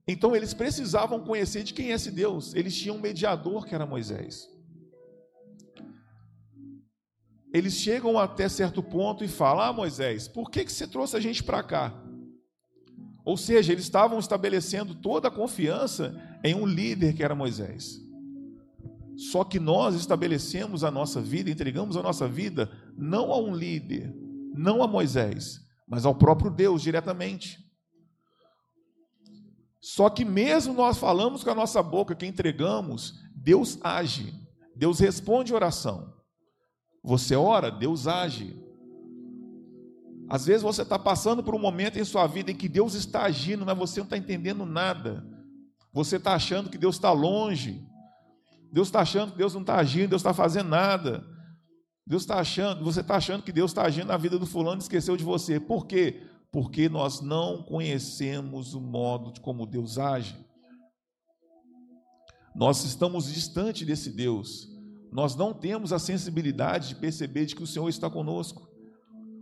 Então 0.08 0.36
eles 0.36 0.54
precisavam 0.54 1.20
conhecer 1.20 1.63
de 1.63 1.74
quem 1.74 1.92
é 1.92 1.96
esse 1.96 2.12
Deus. 2.12 2.54
Eles 2.54 2.76
tinham 2.76 2.98
um 2.98 3.02
mediador 3.02 3.66
que 3.66 3.74
era 3.74 3.86
Moisés 3.86 4.54
eles 7.54 7.76
chegam 7.76 8.18
até 8.18 8.50
certo 8.50 8.82
ponto 8.82 9.24
e 9.24 9.28
falam: 9.28 9.63
Ah, 9.63 9.72
Moisés, 9.72 10.28
por 10.28 10.50
que, 10.50 10.66
que 10.66 10.72
você 10.72 10.88
trouxe 10.88 11.16
a 11.16 11.20
gente 11.20 11.44
para 11.44 11.62
cá? 11.62 11.94
Ou 13.24 13.38
seja, 13.38 13.72
eles 13.72 13.86
estavam 13.86 14.18
estabelecendo 14.18 14.96
toda 14.96 15.28
a 15.28 15.32
confiança 15.32 16.20
em 16.44 16.56
um 16.56 16.66
líder 16.66 17.13
que 17.13 17.24
era 17.24 17.36
Moisés. 17.36 18.02
Só 19.16 19.44
que 19.44 19.60
nós 19.60 19.96
estabelecemos 19.96 20.84
a 20.84 20.89
nossa 20.89 21.22
vida, 21.22 21.50
entregamos 21.50 21.96
a 21.96 22.02
nossa 22.02 22.28
vida 22.28 22.70
não 22.98 23.32
a 23.32 23.38
um 23.38 23.56
líder, 23.56 24.13
não 24.56 24.82
a 24.82 24.88
Moisés, 24.88 25.62
mas 25.88 26.06
ao 26.06 26.16
próprio 26.16 26.50
Deus 26.50 26.82
diretamente. 26.82 27.62
Só 29.84 30.10
que 30.10 30.24
mesmo 30.24 30.74
nós 30.74 30.98
falamos 30.98 31.43
com 31.43 31.50
a 31.50 31.56
nossa 31.56 31.84
boca 31.84 32.15
que 32.15 32.26
entregamos, 32.26 33.15
Deus 33.36 33.78
age, 33.84 34.34
Deus 34.74 34.98
responde 34.98 35.54
oração. 35.54 36.13
Você 37.04 37.36
ora, 37.36 37.69
Deus 37.69 38.08
age. 38.08 38.58
Às 40.30 40.46
vezes 40.46 40.62
você 40.62 40.84
está 40.84 40.98
passando 40.98 41.43
por 41.43 41.54
um 41.54 41.60
momento 41.60 42.00
em 42.00 42.06
sua 42.06 42.26
vida 42.28 42.50
em 42.50 42.56
que 42.56 42.69
Deus 42.69 42.93
está 42.93 43.24
agindo, 43.24 43.65
mas 43.65 43.78
você 43.78 44.00
não 44.00 44.06
está 44.06 44.17
entendendo 44.17 44.65
nada. 44.65 45.28
Você 45.91 46.15
está 46.15 46.34
achando 46.34 46.69
que 46.69 46.78
Deus 46.78 46.96
está 46.96 47.12
longe. 47.12 47.86
Deus 48.72 48.88
está 48.88 49.02
achando 49.02 49.34
que 49.34 49.38
Deus 49.38 49.54
não 49.54 49.62
está 49.62 49.76
agindo, 49.76 50.12
Deus 50.12 50.22
está 50.22 50.34
fazendo 50.34 50.69
nada. 50.69 51.28
Deus 52.08 52.22
está 52.22 52.39
achando, 52.39 52.86
você 52.86 53.02
está 53.02 53.17
achando 53.17 53.43
que 53.43 53.52
Deus 53.52 53.72
está 53.72 53.84
agindo 53.84 54.08
na 54.08 54.17
vida 54.17 54.39
do 54.39 54.46
fulano 54.46 54.78
e 54.78 54.84
esqueceu 54.84 55.17
de 55.17 55.26
você. 55.26 55.60
Por 55.60 55.86
quê? 55.86 56.24
Porque 56.54 56.88
nós 56.88 57.20
não 57.20 57.62
conhecemos 57.62 58.74
o 58.74 58.80
modo 58.80 59.34
de 59.34 59.42
como 59.42 59.66
Deus 59.66 59.98
age. 59.98 60.38
Nós 62.56 62.86
estamos 62.86 63.34
distante 63.34 63.84
desse 63.84 64.10
Deus 64.10 64.72
nós 65.13 65.36
não 65.36 65.54
temos 65.54 65.94
a 65.94 66.00
sensibilidade 66.00 66.89
de 66.89 66.96
perceber 66.96 67.46
de 67.46 67.56
que 67.56 67.62
o 67.62 67.68
Senhor 67.68 67.88
está 67.88 68.10
conosco. 68.10 68.68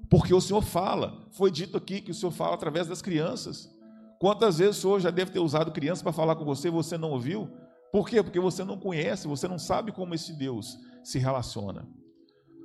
Porque 0.10 0.34
o 0.34 0.41
Senhor 0.41 0.62
fala, 0.62 1.26
foi 1.32 1.50
dito 1.50 1.78
aqui 1.78 2.02
que 2.02 2.12
o 2.12 2.13
Senhor 2.13 2.32
fala 2.34 2.56
através 2.56 2.88
das 2.88 3.02
crianças. 3.02 3.74
Quantas 4.19 4.58
vezes 4.58 4.78
o 4.78 4.82
Senhor 4.82 5.00
já 5.00 5.10
deve 5.10 5.32
ter 5.32 5.39
usado 5.39 5.71
criança 5.71 6.04
para 6.04 6.12
falar 6.12 6.36
com 6.36 6.43
você 6.43 6.67
e 6.67 6.71
você 6.71 6.97
não 6.97 7.12
ouviu? 7.12 7.50
Por 7.89 8.08
quê? 8.10 8.21
Porque 8.21 8.39
você 8.39 8.65
não 8.65 8.78
conhece, 8.78 9.30
você 9.30 9.47
não 9.47 9.58
sabe 9.58 9.93
como 9.93 10.13
esse 10.13 10.34
Deus 10.34 10.78
se 11.06 11.17
relaciona. 11.17 11.88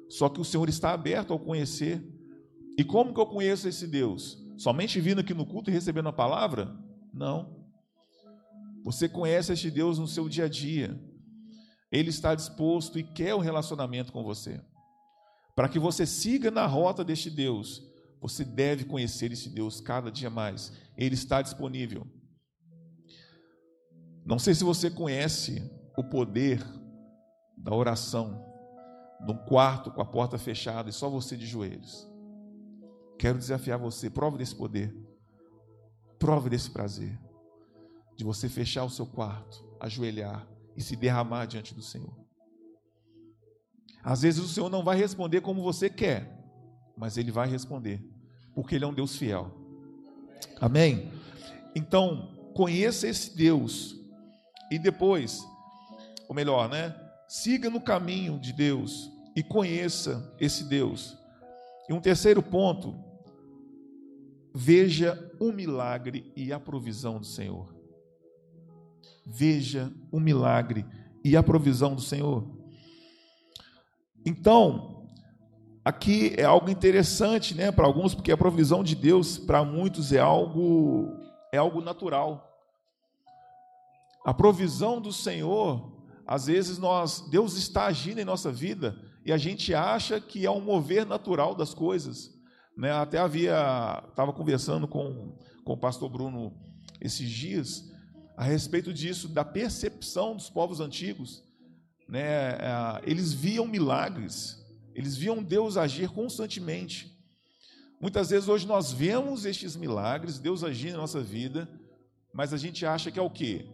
Só 0.08 0.28
que 0.28 0.40
o 0.40 0.44
Senhor 0.44 0.68
está 0.68 0.90
aberto 0.90 1.32
ao 1.32 1.38
conhecer. 1.38 2.04
E 2.78 2.84
como 2.84 3.14
que 3.14 3.20
eu 3.20 3.26
conheço 3.26 3.68
esse 3.68 3.86
Deus? 3.86 4.38
Somente 4.56 5.00
vindo 5.00 5.20
aqui 5.20 5.34
no 5.34 5.46
culto 5.46 5.70
e 5.70 5.72
recebendo 5.72 6.08
a 6.08 6.12
palavra? 6.12 6.76
Não. 7.12 7.66
Você 8.84 9.08
conhece 9.08 9.52
este 9.52 9.70
Deus 9.70 9.98
no 9.98 10.06
seu 10.06 10.28
dia 10.28 10.44
a 10.44 10.48
dia. 10.48 11.00
Ele 11.90 12.10
está 12.10 12.34
disposto 12.34 12.98
e 12.98 13.02
quer 13.02 13.34
um 13.34 13.40
relacionamento 13.40 14.12
com 14.12 14.22
você. 14.22 14.60
Para 15.54 15.68
que 15.68 15.78
você 15.78 16.06
siga 16.06 16.50
na 16.50 16.66
rota 16.66 17.02
deste 17.02 17.30
Deus, 17.30 17.82
você 18.20 18.44
deve 18.44 18.84
conhecer 18.84 19.32
esse 19.32 19.48
Deus 19.48 19.80
cada 19.80 20.10
dia 20.10 20.28
mais. 20.28 20.72
Ele 20.96 21.14
está 21.14 21.40
disponível. 21.40 22.06
Não 24.24 24.38
sei 24.38 24.54
se 24.54 24.64
você 24.64 24.90
conhece 24.90 25.62
o 25.96 26.04
poder 26.04 26.62
da 27.56 27.74
oração 27.74 28.44
num 29.26 29.36
quarto 29.46 29.90
com 29.90 30.02
a 30.02 30.04
porta 30.04 30.36
fechada 30.36 30.90
e 30.90 30.92
só 30.92 31.08
você 31.08 31.36
de 31.36 31.46
joelhos. 31.46 32.06
Quero 33.18 33.38
desafiar 33.38 33.78
você, 33.78 34.10
prove 34.10 34.38
desse 34.38 34.54
poder. 34.54 34.94
Prove 36.18 36.50
desse 36.50 36.70
prazer. 36.70 37.18
de 38.16 38.24
você 38.24 38.48
fechar 38.48 38.84
o 38.84 38.90
seu 38.90 39.06
quarto, 39.06 39.62
ajoelhar 39.78 40.48
e 40.76 40.82
se 40.82 40.96
derramar 40.96 41.46
diante 41.46 41.74
do 41.74 41.82
Senhor. 41.82 42.14
Às 44.02 44.22
vezes 44.22 44.42
o 44.42 44.48
Senhor 44.48 44.70
não 44.70 44.82
vai 44.82 44.96
responder 44.96 45.40
como 45.42 45.62
você 45.62 45.90
quer, 45.90 46.42
mas 46.96 47.16
Ele 47.18 47.30
vai 47.30 47.48
responder, 47.48 48.02
porque 48.54 48.74
Ele 48.74 48.84
é 48.84 48.88
um 48.88 48.94
Deus 48.94 49.16
fiel. 49.16 49.52
Amém? 50.60 51.12
Então, 51.74 52.52
conheça 52.54 53.06
esse 53.06 53.36
Deus 53.36 53.94
e 54.70 54.78
depois, 54.78 55.46
ou 56.28 56.34
melhor, 56.34 56.68
né? 56.68 56.94
Siga 57.28 57.68
no 57.68 57.80
caminho 57.80 58.38
de 58.38 58.52
Deus 58.52 59.10
e 59.34 59.42
conheça 59.42 60.34
esse 60.40 60.64
Deus. 60.64 61.18
E 61.88 61.92
um 61.92 62.00
terceiro 62.00 62.42
ponto, 62.42 62.94
veja 64.54 65.32
o 65.38 65.52
milagre 65.52 66.32
e 66.34 66.52
a 66.52 66.58
provisão 66.58 67.18
do 67.18 67.26
Senhor. 67.26 67.74
Veja 69.24 69.92
o 70.10 70.18
milagre 70.18 70.84
e 71.24 71.36
a 71.36 71.42
provisão 71.42 71.94
do 71.94 72.00
Senhor. 72.00 72.48
Então, 74.24 75.08
aqui 75.84 76.34
é 76.36 76.44
algo 76.44 76.70
interessante, 76.70 77.54
né, 77.54 77.70
para 77.70 77.86
alguns, 77.86 78.14
porque 78.14 78.32
a 78.32 78.36
provisão 78.36 78.82
de 78.82 78.96
Deus 78.96 79.38
para 79.38 79.64
muitos 79.64 80.12
é 80.12 80.18
algo 80.18 81.12
é 81.52 81.58
algo 81.58 81.80
natural. 81.80 82.42
A 84.24 84.34
provisão 84.34 85.00
do 85.00 85.12
Senhor, 85.12 85.92
às 86.26 86.46
vezes 86.46 86.78
nós 86.78 87.20
Deus 87.30 87.56
está 87.56 87.86
agindo 87.86 88.18
em 88.20 88.24
nossa 88.24 88.50
vida 88.50 88.98
e 89.26 89.32
a 89.32 89.36
gente 89.36 89.74
acha 89.74 90.20
que 90.20 90.46
é 90.46 90.50
um 90.50 90.60
mover 90.60 91.04
natural 91.04 91.52
das 91.52 91.74
coisas, 91.74 92.30
né? 92.76 92.92
Até 92.92 93.18
havia 93.18 94.04
estava 94.08 94.32
conversando 94.32 94.86
com 94.86 95.36
com 95.66 95.72
o 95.72 95.76
pastor 95.76 96.08
Bruno 96.08 96.56
esses 97.00 97.28
dias 97.28 97.90
a 98.36 98.44
respeito 98.44 98.94
disso 98.94 99.26
da 99.26 99.44
percepção 99.44 100.36
dos 100.36 100.48
povos 100.48 100.78
antigos, 100.78 101.42
né? 102.08 102.50
É, 102.50 103.02
eles 103.02 103.32
viam 103.32 103.66
milagres, 103.66 104.64
eles 104.94 105.16
viam 105.16 105.42
Deus 105.42 105.76
agir 105.76 106.08
constantemente. 106.08 107.12
Muitas 108.00 108.30
vezes 108.30 108.48
hoje 108.48 108.64
nós 108.64 108.92
vemos 108.92 109.44
estes 109.44 109.74
milagres, 109.74 110.38
Deus 110.38 110.62
agindo 110.62 110.92
na 110.92 110.98
nossa 110.98 111.20
vida, 111.20 111.68
mas 112.32 112.52
a 112.52 112.56
gente 112.56 112.86
acha 112.86 113.10
que 113.10 113.18
é 113.18 113.22
o 113.22 113.30
quê? 113.30 113.66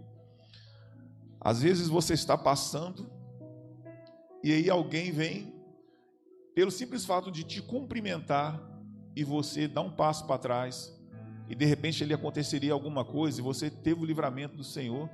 Às 1.39 1.61
vezes 1.61 1.89
você 1.89 2.15
está 2.15 2.39
passando 2.39 3.11
e 4.43 4.53
aí 4.53 4.71
alguém 4.71 5.11
vem 5.11 5.55
pelo 6.55 6.71
simples 6.71 7.05
fato 7.05 7.31
de 7.31 7.45
te 7.45 7.63
cumprimentar 7.63 8.61
e 9.15 9.25
você 9.25 9.69
dá 9.69 9.81
um 9.81 9.91
passo 9.91 10.27
para 10.27 10.39
trás 10.39 10.93
e 11.49 11.55
de 11.55 11.65
repente 11.65 12.03
ele 12.03 12.15
aconteceria 12.15 12.73
alguma 12.73 13.05
coisa 13.05 13.41
e 13.41 13.43
você 13.43 13.71
teve 13.71 14.01
o 14.01 14.05
livramento 14.05 14.57
do 14.57 14.65
Senhor. 14.65 15.11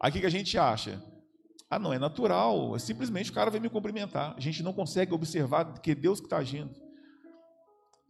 Aqui 0.00 0.20
que 0.20 0.26
a 0.26 0.30
gente 0.30 0.56
acha? 0.58 1.02
Ah, 1.68 1.78
não, 1.78 1.92
é 1.92 1.98
natural, 1.98 2.76
é 2.76 2.78
simplesmente 2.78 3.30
o 3.30 3.34
cara 3.34 3.50
vem 3.50 3.60
me 3.60 3.68
cumprimentar. 3.68 4.34
A 4.36 4.40
gente 4.40 4.62
não 4.62 4.72
consegue 4.72 5.12
observar 5.12 5.80
que 5.80 5.90
é 5.90 5.94
Deus 5.94 6.20
que 6.20 6.26
está 6.26 6.38
agindo. 6.38 6.74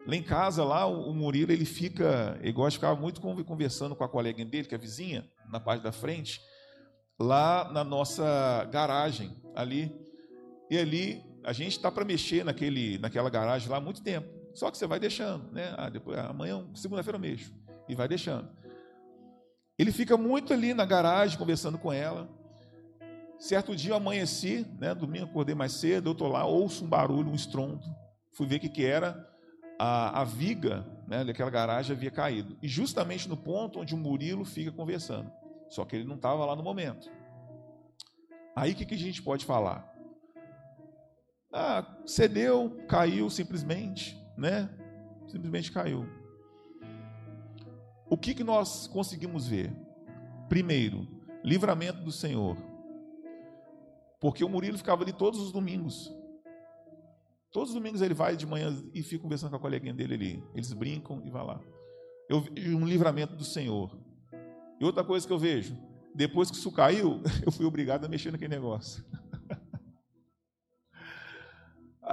Lá 0.07 0.15
em 0.15 0.23
casa, 0.23 0.63
lá, 0.63 0.87
o 0.87 1.13
Murilo, 1.13 1.51
ele 1.51 1.65
fica, 1.65 2.39
ele 2.41 2.53
gosta 2.53 2.71
de 2.71 2.77
ficar 2.77 2.95
muito 2.95 3.21
conversando 3.21 3.97
com 3.97 4.05
a 4.05 4.09
colega 4.09 4.45
dele, 4.45 4.69
que 4.69 4.75
é 4.75 4.79
vizinha, 4.79 5.29
na 5.51 5.59
parte 5.59 5.83
da 5.83 5.91
frente, 5.91 6.41
lá 7.19 7.73
na 7.73 7.83
nossa 7.83 8.65
garagem, 8.71 9.37
ali. 9.55 10.06
E 10.71 10.79
ali, 10.79 11.25
a 11.45 11.53
gente 11.53 11.73
está 11.77 11.91
para 11.91 12.05
mexer 12.05 12.45
naquele, 12.45 12.99
naquela 12.99 13.31
garagem 13.31 13.69
lá 13.69 13.77
há 13.77 13.81
muito 13.81 14.03
tempo. 14.03 14.29
Só 14.55 14.71
que 14.71 14.79
você 14.79 14.87
vai 14.87 14.99
deixando, 14.99 15.53
né? 15.53 15.75
Ah, 15.77 15.89
depois, 15.89 16.19
amanhã, 16.19 16.67
segunda-feira 16.75 17.17
eu 17.17 17.21
mexo. 17.21 17.53
E 17.89 17.95
vai 17.95 18.09
deixando. 18.09 18.49
Ele 19.79 19.93
fica 19.93 20.17
muito 20.17 20.53
ali 20.53 20.73
na 20.73 20.85
garagem, 20.85 21.39
conversando 21.39 21.79
com 21.79 21.93
ela. 21.93 22.29
Certo 23.39 23.77
dia 23.77 23.93
eu 23.93 23.97
amanheci, 23.97 24.67
né? 24.79 24.95
Domingo 24.95 25.27
acordei 25.27 25.55
mais 25.55 25.73
cedo, 25.73 26.09
eu 26.09 26.13
estou 26.13 26.29
lá, 26.29 26.45
ouço 26.47 26.85
um 26.85 26.89
barulho, 26.89 27.31
um 27.31 27.35
estrondo. 27.35 27.85
Fui 28.33 28.47
ver 28.47 28.57
o 28.57 28.61
que, 28.61 28.69
que 28.69 28.85
era 28.85 29.31
a, 29.79 30.23
a 30.23 30.25
viga 30.25 30.87
né, 31.07 31.25
daquela 31.25 31.51
garagem 31.51 31.95
havia 31.95 32.11
caído. 32.11 32.57
E 32.63 32.69
justamente 32.69 33.29
no 33.29 33.37
ponto 33.37 33.81
onde 33.81 33.95
o 33.95 33.99
Murilo 33.99 34.45
fica 34.45 34.73
conversando. 34.73 35.31
Só 35.69 35.85
que 35.85 35.97
ele 35.97 36.05
não 36.05 36.17
estava 36.17 36.45
lá 36.45 36.57
no 36.57 36.63
momento. 36.63 37.11
Aí 38.55 38.73
o 38.73 38.75
que, 38.75 38.87
que 38.87 38.95
a 38.95 38.99
gente 38.99 39.23
pode 39.23 39.45
falar? 39.45 39.96
Ah, 41.59 41.83
cedeu, 42.05 42.85
caiu 42.87 43.31
simplesmente, 43.31 44.15
né? 44.37 44.69
Simplesmente 45.27 45.73
caiu. 45.73 46.07
O 48.11 48.19
que, 48.19 48.35
que 48.35 48.45
nós 48.45 48.87
conseguimos 48.87 49.49
ver? 49.49 49.75
Primeiro, 50.51 51.09
livramento 51.43 52.03
do 52.03 52.13
Senhor. 52.13 52.59
Porque 54.21 54.45
o 54.45 54.51
Murilo 54.51 54.77
ficava 54.77 55.03
ali 55.03 55.15
todos 55.15 55.41
os 55.41 55.51
domingos. 55.51 56.15
Todos 57.51 57.71
os 57.71 57.75
domingos 57.75 58.03
ele 58.03 58.13
vai 58.13 58.37
de 58.37 58.47
manhã 58.47 58.77
e 58.93 59.03
fica 59.03 59.23
conversando 59.23 59.49
com 59.49 59.57
a 59.57 59.61
coleguinha 59.61 59.95
dele 59.95 60.13
ali. 60.13 60.45
Eles 60.55 60.75
brincam 60.75 61.23
e 61.25 61.31
vai 61.31 61.43
lá. 61.43 61.59
Eu 62.29 62.43
vejo 62.43 62.77
um 62.77 62.87
livramento 62.87 63.35
do 63.35 63.45
Senhor. 63.45 63.99
E 64.79 64.85
outra 64.85 65.03
coisa 65.03 65.27
que 65.27 65.33
eu 65.33 65.39
vejo, 65.39 65.75
depois 66.15 66.51
que 66.51 66.59
isso 66.59 66.71
caiu, 66.71 67.23
eu 67.47 67.51
fui 67.51 67.65
obrigado 67.65 68.05
a 68.05 68.09
mexer 68.11 68.31
naquele 68.31 68.55
negócio. 68.55 69.03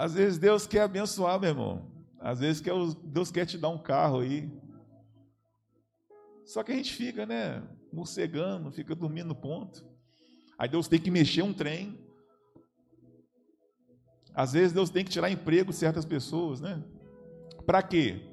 Às 0.04 0.16
vezes 0.16 0.38
Deus 0.38 0.68
quer 0.68 0.82
abençoar, 0.82 1.40
meu 1.40 1.52
irmão. 1.52 1.90
Às 2.20 2.42
vezes 2.42 2.62
Deus 3.06 3.32
quer 3.32 3.46
te 3.46 3.58
dar 3.58 3.70
um 3.70 3.78
carro 3.78 4.20
aí. 4.20 4.52
Só 6.46 6.62
que 6.62 6.74
a 6.74 6.76
gente 6.76 6.94
fica, 6.94 7.26
né, 7.26 7.64
morcegando, 7.90 8.70
fica 8.70 8.94
dormindo 8.94 9.30
no 9.30 9.36
ponto. 9.36 9.82
Aí 10.60 10.68
Deus 10.68 10.90
tem 10.90 11.00
que 11.00 11.10
mexer 11.10 11.42
um 11.42 11.54
trem. 11.54 11.98
Às 14.36 14.52
vezes 14.52 14.74
Deus 14.74 14.90
tem 14.90 15.06
que 15.06 15.12
tirar 15.12 15.32
emprego 15.32 15.72
de 15.72 15.78
certas 15.78 16.04
pessoas, 16.04 16.60
né? 16.60 16.84
Para 17.66 17.82
quê? 17.82 18.30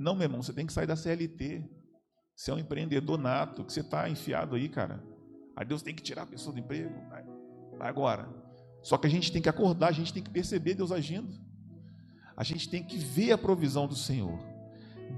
Não, 0.00 0.16
meu 0.16 0.24
irmão, 0.24 0.42
você 0.42 0.52
tem 0.52 0.66
que 0.66 0.72
sair 0.72 0.88
da 0.88 0.96
CLT. 0.96 1.62
Você 2.34 2.50
é 2.50 2.54
um 2.54 2.58
empreendedor 2.58 3.16
nato, 3.16 3.64
que 3.64 3.72
você 3.72 3.82
está 3.82 4.10
enfiado 4.10 4.56
aí, 4.56 4.68
cara. 4.68 5.00
Aí 5.54 5.64
Deus 5.64 5.80
tem 5.80 5.94
que 5.94 6.02
tirar 6.02 6.22
a 6.22 6.26
pessoa 6.26 6.52
do 6.52 6.58
emprego. 6.58 6.92
Agora. 7.78 8.28
Só 8.82 8.96
que 8.96 9.06
a 9.06 9.10
gente 9.10 9.32
tem 9.32 9.42
que 9.42 9.48
acordar, 9.48 9.88
a 9.88 9.92
gente 9.92 10.12
tem 10.12 10.22
que 10.22 10.30
perceber 10.30 10.74
Deus 10.74 10.92
agindo. 10.92 11.28
A 12.36 12.44
gente 12.44 12.68
tem 12.68 12.82
que 12.82 12.96
ver 12.96 13.32
a 13.32 13.38
provisão 13.38 13.86
do 13.86 13.96
Senhor. 13.96 14.38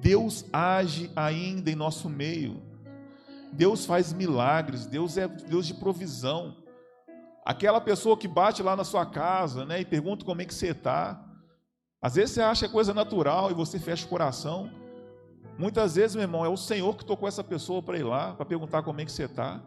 Deus 0.00 0.44
age 0.52 1.10
ainda 1.14 1.70
em 1.70 1.74
nosso 1.74 2.08
meio. 2.08 2.62
Deus 3.52 3.84
faz 3.84 4.12
milagres, 4.12 4.86
Deus 4.86 5.16
é 5.16 5.26
Deus 5.26 5.66
de 5.66 5.74
provisão. 5.74 6.56
Aquela 7.44 7.80
pessoa 7.80 8.16
que 8.16 8.28
bate 8.28 8.62
lá 8.62 8.76
na 8.76 8.84
sua 8.84 9.04
casa, 9.04 9.64
né, 9.64 9.80
e 9.80 9.84
pergunta 9.84 10.24
como 10.24 10.40
é 10.40 10.44
que 10.44 10.54
você 10.54 10.68
está. 10.68 11.22
Às 12.00 12.14
vezes 12.14 12.34
você 12.34 12.40
acha 12.40 12.68
coisa 12.68 12.94
natural 12.94 13.50
e 13.50 13.54
você 13.54 13.78
fecha 13.78 14.06
o 14.06 14.08
coração. 14.08 14.70
Muitas 15.58 15.96
vezes, 15.96 16.14
meu 16.14 16.22
irmão, 16.22 16.44
é 16.44 16.48
o 16.48 16.56
Senhor 16.56 16.96
que 16.96 17.04
tocou 17.04 17.28
essa 17.28 17.44
pessoa 17.44 17.82
para 17.82 17.98
ir 17.98 18.02
lá, 18.04 18.32
para 18.32 18.46
perguntar 18.46 18.82
como 18.82 19.00
é 19.00 19.04
que 19.04 19.12
você 19.12 19.24
está. 19.24 19.60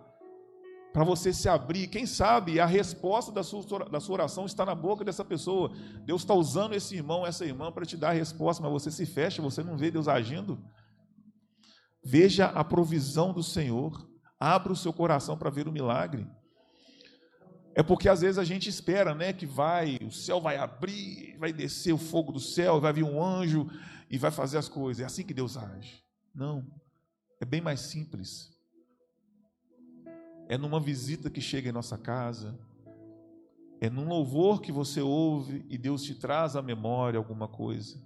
Para 0.94 1.04
você 1.04 1.34
se 1.34 1.50
abrir. 1.50 1.88
Quem 1.88 2.06
sabe 2.06 2.60
a 2.60 2.66
resposta 2.66 3.32
da 3.32 3.44
sua, 3.44 3.64
oração 4.10 4.46
está 4.46 4.64
na 4.64 4.76
boca 4.76 5.04
dessa 5.04 5.26
pessoa. 5.26 5.72
Deus 6.06 6.22
está 6.22 6.36
usando 6.36 6.74
esse 6.76 6.96
irmão, 6.96 7.26
essa 7.26 7.44
irmã, 7.44 7.72
para 7.72 7.86
te 7.86 7.98
dar 7.98 8.10
a 8.10 8.14
resposta, 8.14 8.62
mas 8.62 8.72
você 8.72 8.92
se 8.92 9.06
fecha, 9.06 9.42
você 9.42 9.64
não 9.64 9.76
vê 9.76 9.90
Deus 9.90 10.08
agindo. 10.08 10.64
Veja 12.06 12.46
a 12.46 12.64
provisão 12.64 13.34
do 13.34 13.42
Senhor. 13.42 14.08
Abra 14.40 14.72
o 14.72 14.76
seu 14.76 14.94
coração 14.94 15.38
para 15.38 15.50
ver 15.50 15.68
o 15.68 15.72
milagre. 15.72 16.28
É 17.76 17.82
porque 17.82 18.08
às 18.08 18.22
vezes 18.22 18.38
a 18.38 18.44
gente 18.44 18.70
espera, 18.70 19.16
né, 19.16 19.34
que 19.34 19.48
vai, 19.48 19.98
o 20.06 20.12
céu 20.12 20.40
vai 20.40 20.58
abrir, 20.58 21.36
vai 21.40 21.52
descer 21.52 21.92
o 21.92 21.98
fogo 21.98 22.32
do 22.32 22.40
céu, 22.40 22.80
vai 22.80 22.94
vir 22.94 23.04
um 23.04 23.24
anjo 23.24 23.68
e 24.12 24.18
vai 24.18 24.30
fazer 24.30 24.60
as 24.60 24.70
coisas. 24.70 25.02
É 25.02 25.06
assim 25.06 25.24
que 25.24 25.34
Deus 25.34 25.58
age. 25.58 26.04
Não. 26.36 26.64
É 27.42 27.46
bem 27.46 27.62
mais 27.62 27.80
simples. 27.80 28.53
É 30.48 30.58
numa 30.58 30.80
visita 30.80 31.30
que 31.30 31.42
chega 31.42 31.70
em 31.70 31.72
nossa 31.72 31.98
casa, 31.98 32.60
é 33.84 33.90
num 33.90 34.08
louvor 34.08 34.62
que 34.62 34.72
você 34.72 35.02
ouve 35.02 35.66
e 35.68 35.78
Deus 35.78 36.04
te 36.04 36.16
traz 36.16 36.56
à 36.56 36.62
memória 36.62 37.18
alguma 37.18 37.50
coisa. 37.50 38.02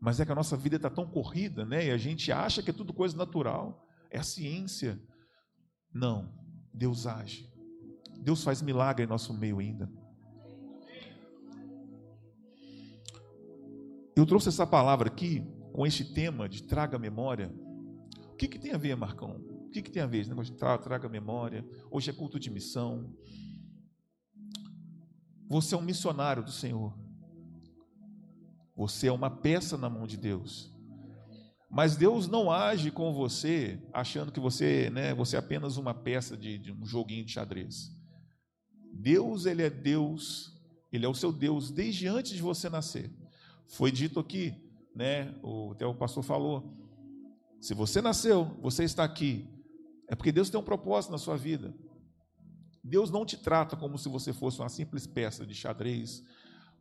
Mas 0.00 0.18
é 0.18 0.24
que 0.24 0.32
a 0.32 0.34
nossa 0.34 0.56
vida 0.56 0.76
está 0.76 0.88
tão 0.88 1.06
corrida, 1.06 1.64
né? 1.64 1.86
E 1.86 1.90
a 1.90 1.96
gente 1.96 2.32
acha 2.32 2.62
que 2.62 2.70
é 2.70 2.72
tudo 2.72 2.92
coisa 2.92 3.16
natural. 3.16 3.86
É 4.10 4.18
a 4.18 4.22
ciência. 4.22 4.98
Não. 5.92 6.32
Deus 6.72 7.06
age. 7.06 7.52
Deus 8.18 8.42
faz 8.42 8.62
milagre 8.62 9.04
em 9.04 9.08
nosso 9.08 9.34
meio 9.34 9.58
ainda. 9.58 9.90
Eu 14.16 14.24
trouxe 14.24 14.48
essa 14.48 14.66
palavra 14.66 15.08
aqui 15.08 15.46
com 15.72 15.86
este 15.86 16.14
tema 16.14 16.48
de 16.48 16.62
traga 16.62 16.98
memória. 16.98 17.52
O 18.32 18.36
que, 18.36 18.48
que 18.48 18.58
tem 18.58 18.72
a 18.72 18.78
ver, 18.78 18.96
Marcão? 18.96 19.53
Que, 19.74 19.82
que 19.82 19.90
tem 19.90 20.04
a 20.04 20.06
ver 20.06 20.20
esse 20.20 20.30
negócio 20.30 20.54
traga 20.54 21.08
memória? 21.08 21.66
Hoje 21.90 22.08
é 22.08 22.12
culto 22.12 22.38
de 22.38 22.48
missão. 22.48 23.12
Você 25.48 25.74
é 25.74 25.78
um 25.78 25.82
missionário 25.82 26.44
do 26.44 26.52
Senhor. 26.52 26.96
Você 28.76 29.08
é 29.08 29.12
uma 29.12 29.28
peça 29.28 29.76
na 29.76 29.90
mão 29.90 30.06
de 30.06 30.16
Deus. 30.16 30.72
Mas 31.68 31.96
Deus 31.96 32.28
não 32.28 32.52
age 32.52 32.92
com 32.92 33.12
você 33.12 33.82
achando 33.92 34.30
que 34.30 34.38
você, 34.38 34.90
né, 34.90 35.12
você 35.12 35.34
é 35.34 35.40
apenas 35.40 35.76
uma 35.76 35.92
peça 35.92 36.36
de, 36.36 36.56
de 36.56 36.70
um 36.70 36.86
joguinho 36.86 37.24
de 37.24 37.32
xadrez. 37.32 37.90
Deus, 38.92 39.44
ele 39.44 39.62
é 39.62 39.70
Deus, 39.70 40.56
ele 40.92 41.04
é 41.04 41.08
o 41.08 41.14
seu 41.14 41.32
Deus 41.32 41.72
desde 41.72 42.06
antes 42.06 42.30
de 42.30 42.42
você 42.42 42.70
nascer. 42.70 43.12
Foi 43.66 43.90
dito 43.90 44.20
aqui, 44.20 44.54
né, 44.94 45.34
o, 45.42 45.72
até 45.72 45.84
o 45.84 45.96
pastor 45.96 46.22
falou, 46.22 46.78
se 47.60 47.74
você 47.74 48.00
nasceu, 48.00 48.56
você 48.62 48.84
está 48.84 49.02
aqui, 49.02 49.52
é 50.08 50.14
porque 50.14 50.32
Deus 50.32 50.50
tem 50.50 50.60
um 50.60 50.64
propósito 50.64 51.10
na 51.10 51.18
sua 51.18 51.36
vida. 51.36 51.74
Deus 52.82 53.10
não 53.10 53.24
te 53.24 53.36
trata 53.36 53.76
como 53.76 53.96
se 53.96 54.08
você 54.08 54.32
fosse 54.32 54.60
uma 54.60 54.68
simples 54.68 55.06
peça 55.06 55.46
de 55.46 55.54
xadrez, 55.54 56.22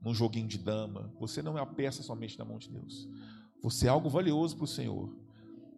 num 0.02 0.14
joguinho 0.14 0.48
de 0.48 0.58
dama. 0.58 1.14
Você 1.20 1.42
não 1.42 1.58
é 1.58 1.62
a 1.62 1.66
peça 1.66 2.04
somente 2.04 2.38
na 2.38 2.44
mão 2.44 2.58
de 2.58 2.70
Deus. 2.70 3.08
Você 3.62 3.88
é 3.88 3.90
algo 3.90 4.10
valioso 4.10 4.58
para 4.58 4.66
o 4.66 4.68
Senhor. 4.68 5.10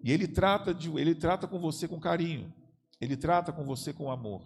E 0.04 0.12
Ele 0.12 0.28
trata, 0.28 0.74
de, 0.74 0.90
ele 0.98 1.14
trata 1.14 1.48
com 1.48 1.60
você 1.60 1.88
com 1.88 2.00
carinho. 2.00 2.52
Ele 3.00 3.16
trata 3.16 3.52
com 3.54 3.64
você 3.64 3.94
com 3.94 4.10
amor. 4.10 4.42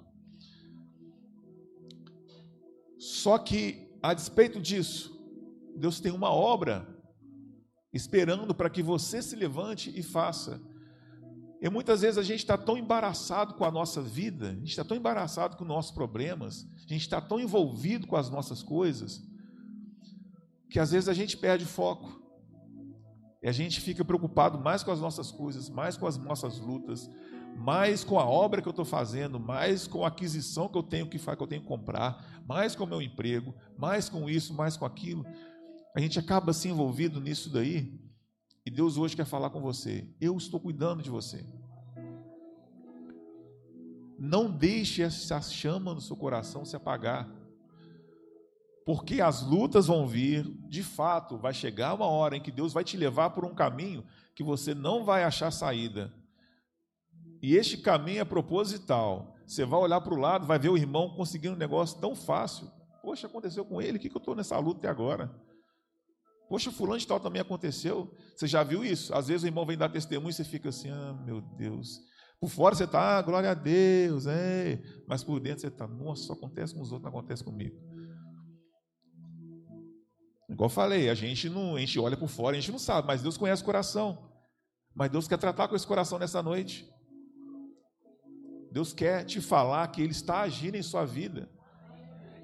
Só 2.98 3.38
que, 3.38 3.90
a 4.04 4.14
despeito 4.14 4.60
disso, 4.60 5.18
Deus 5.78 6.02
tem 6.02 6.12
uma 6.12 6.32
obra 6.32 6.86
esperando 7.94 8.54
para 8.54 8.70
que 8.70 8.84
você 8.84 9.22
se 9.22 9.36
levante 9.36 9.98
e 9.98 10.04
faça. 10.04 10.62
E 11.62 11.70
muitas 11.70 12.02
vezes 12.02 12.18
a 12.18 12.24
gente 12.24 12.40
está 12.40 12.58
tão 12.58 12.78
embaraçado 12.78 13.56
com 13.56 13.66
a 13.66 13.72
nossa 13.72 14.02
vida, 14.02 14.50
a 14.50 14.54
gente 14.54 14.70
está 14.70 14.84
tão 14.84 14.96
embaraçado 14.96 15.58
com 15.58 15.66
nossos 15.66 15.92
problemas, 15.92 16.66
a 16.78 16.88
gente 16.88 17.02
está 17.02 17.20
tão 17.20 17.40
envolvido 17.40 18.08
com 18.08 18.16
as 18.16 18.30
nossas 18.30 18.64
coisas, 18.64 19.22
que 20.70 20.80
às 20.80 20.92
vezes 20.92 21.10
a 21.10 21.14
gente 21.14 21.36
perde 21.36 21.66
foco. 21.66 22.18
E 23.42 23.48
a 23.48 23.52
gente 23.52 23.80
fica 23.82 24.04
preocupado 24.04 24.58
mais 24.58 24.84
com 24.84 24.92
as 24.92 25.00
nossas 25.00 25.32
coisas, 25.32 25.70
mais 25.70 25.98
com 25.98 26.06
as 26.06 26.18
nossas 26.18 26.60
lutas, 26.60 27.10
mais 27.58 28.04
com 28.04 28.20
a 28.20 28.26
obra 28.26 28.62
que 28.62 28.68
eu 28.68 28.72
estou 28.72 28.86
fazendo, 28.86 29.40
mais 29.40 29.88
com 29.88 30.06
a 30.06 30.08
aquisição 30.08 30.70
que 30.70 30.78
eu 30.78 30.84
tenho 30.84 31.08
que 31.08 31.20
que 31.20 31.28
eu 31.28 31.48
tenho 31.48 31.62
que 31.62 31.68
comprar, 31.68 32.42
mais 32.48 32.76
com 32.76 32.84
o 32.84 32.88
meu 32.88 33.02
emprego, 33.02 33.54
mais 33.78 34.10
com 34.10 34.30
isso, 34.30 34.54
mais 34.54 34.78
com 34.78 34.86
aquilo. 34.86 35.26
A 35.96 36.00
gente 36.00 36.20
acaba 36.20 36.54
se 36.54 36.70
envolvido 36.70 37.20
nisso 37.20 37.50
daí. 37.50 38.09
E 38.70 38.72
Deus 38.72 38.98
hoje 38.98 39.16
quer 39.16 39.26
falar 39.26 39.50
com 39.50 39.60
você. 39.60 40.08
Eu 40.22 40.38
estou 40.38 40.60
cuidando 40.60 41.02
de 41.02 41.10
você. 41.10 41.44
Não 44.16 44.48
deixe 44.48 45.02
essa 45.02 45.42
chama 45.42 45.92
no 45.96 46.00
seu 46.00 46.16
coração 46.16 46.64
se 46.64 46.76
apagar. 46.76 47.28
Porque 48.86 49.22
as 49.22 49.42
lutas 49.42 49.88
vão 49.88 50.06
vir, 50.06 50.46
de 50.70 50.84
fato, 50.84 51.36
vai 51.36 51.52
chegar 51.52 51.96
uma 51.96 52.06
hora 52.06 52.38
em 52.38 52.42
que 52.44 52.52
Deus 52.52 52.72
vai 52.72 52.84
te 52.84 52.96
levar 52.96 53.32
por 53.32 53.44
um 53.44 53.56
caminho 53.56 54.06
que 54.36 54.44
você 54.44 54.76
não 54.76 55.04
vai 55.04 55.24
achar 55.24 55.50
saída. 55.50 56.14
E 57.42 57.56
este 57.56 57.76
caminho 57.76 58.22
é 58.22 58.26
proposital. 58.26 59.36
Você 59.48 59.66
vai 59.66 59.80
olhar 59.80 60.00
para 60.00 60.14
o 60.14 60.20
lado, 60.20 60.46
vai 60.46 60.60
ver 60.60 60.70
o 60.70 60.78
irmão 60.78 61.16
conseguindo 61.16 61.56
um 61.56 61.58
negócio 61.58 62.00
tão 62.00 62.16
fácil. 62.16 62.70
Poxa, 63.02 63.26
aconteceu 63.26 63.66
com 63.66 63.82
ele, 63.82 63.98
o 63.98 64.00
que, 64.00 64.16
eu 64.16 64.20
estou 64.20 64.36
nessa 64.36 64.60
luta 64.60 64.82
até 64.82 64.90
agora? 64.90 65.49
Poxa, 66.50 66.72
fulano 66.72 66.98
de 66.98 67.06
tal 67.06 67.20
também 67.20 67.42
aconteceu. 67.42 68.12
Você 68.36 68.48
já 68.48 68.64
viu 68.64 68.84
isso? 68.84 69.14
Às 69.14 69.28
vezes 69.28 69.44
o 69.44 69.48
irmão 69.48 69.68
vem 69.68 69.78
dar 69.78 69.88
testemunho 69.88 70.32
e 70.32 70.34
você 70.34 70.44
fica 70.44 70.70
assim, 70.70 70.90
ah, 70.90 71.14
meu 71.24 71.40
Deus. 71.40 72.00
Por 72.42 72.50
fora 72.50 72.74
você 72.74 72.86
está, 72.86 73.20
ah, 73.20 73.22
glória 73.22 73.52
a 73.52 73.54
Deus, 73.54 74.26
é. 74.26 74.82
mas 75.08 75.24
por 75.24 75.40
dentro 75.40 75.62
você 75.62 75.68
está, 75.68 75.88
nossa, 75.88 76.24
só 76.24 76.34
acontece 76.34 76.74
com 76.74 76.82
os 76.82 76.92
outros, 76.92 77.04
não 77.12 77.20
acontece 77.20 77.44
comigo. 77.44 77.78
Igual 80.50 80.66
eu 80.66 80.74
falei, 80.74 81.10
a 81.10 81.14
gente 81.14 81.48
não, 81.48 81.76
a 81.76 81.80
gente 81.80 82.00
olha 82.00 82.18
por 82.18 82.28
fora, 82.28 82.58
a 82.58 82.60
gente 82.60 82.72
não 82.72 82.80
sabe, 82.80 83.06
mas 83.06 83.22
Deus 83.22 83.38
conhece 83.38 83.62
o 83.62 83.66
coração. 83.66 84.28
Mas 84.96 85.12
Deus 85.12 85.28
quer 85.28 85.38
tratar 85.38 85.68
com 85.68 85.76
esse 85.76 85.86
coração 85.86 86.18
nessa 86.18 86.42
noite. 86.42 86.90
Deus 88.72 88.92
quer 88.92 89.24
te 89.24 89.40
falar 89.40 89.88
que 89.90 90.02
Ele 90.02 90.12
está 90.12 90.42
agindo 90.42 90.76
em 90.76 90.82
sua 90.82 91.06
vida. 91.06 91.48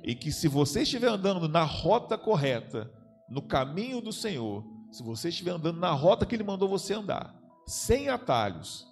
E 0.04 0.14
que 0.14 0.32
se 0.32 0.48
você 0.48 0.84
estiver 0.84 1.08
andando 1.08 1.50
na 1.50 1.64
rota 1.64 2.16
correta, 2.18 2.92
no 3.30 3.42
caminho 3.42 4.02
do 4.02 4.14
Senhor, 4.14 4.64
se 4.92 5.04
você 5.04 5.30
estiver 5.30 5.52
andando 5.52 5.80
na 5.80 5.92
rota 5.92 6.26
que 6.26 6.36
Ele 6.36 6.44
mandou 6.44 6.70
você 6.70 6.94
andar, 6.94 7.36
sem 7.68 8.10
atalhos, 8.10 8.88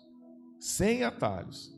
sem 0.59 1.03
atalhos, 1.03 1.73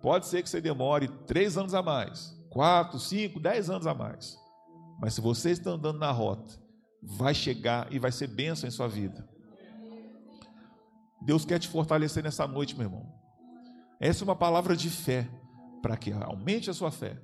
pode 0.00 0.26
ser 0.26 0.42
que 0.42 0.48
você 0.48 0.60
demore 0.60 1.08
três 1.26 1.56
anos 1.56 1.74
a 1.74 1.82
mais, 1.82 2.36
quatro, 2.50 2.98
cinco, 2.98 3.40
dez 3.40 3.68
anos 3.68 3.86
a 3.86 3.94
mais. 3.94 4.38
Mas 5.00 5.14
se 5.14 5.20
você 5.20 5.50
está 5.50 5.70
andando 5.70 5.98
na 5.98 6.10
rota, 6.10 6.58
vai 7.02 7.34
chegar 7.34 7.92
e 7.92 7.98
vai 7.98 8.10
ser 8.12 8.28
bênção 8.28 8.68
em 8.68 8.72
sua 8.72 8.88
vida. 8.88 9.28
Deus 11.22 11.44
quer 11.44 11.58
te 11.58 11.68
fortalecer 11.68 12.22
nessa 12.22 12.46
noite, 12.46 12.76
meu 12.76 12.86
irmão. 12.86 13.12
Essa 13.98 14.22
é 14.22 14.24
uma 14.24 14.36
palavra 14.36 14.76
de 14.76 14.88
fé, 14.88 15.28
para 15.82 15.96
que 15.96 16.12
aumente 16.12 16.70
a 16.70 16.74
sua 16.74 16.90
fé, 16.90 17.20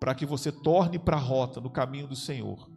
para 0.00 0.14
que 0.14 0.26
você 0.26 0.50
torne 0.50 0.98
para 0.98 1.16
a 1.16 1.20
rota, 1.20 1.60
no 1.60 1.70
caminho 1.70 2.06
do 2.06 2.16
Senhor, 2.16 2.68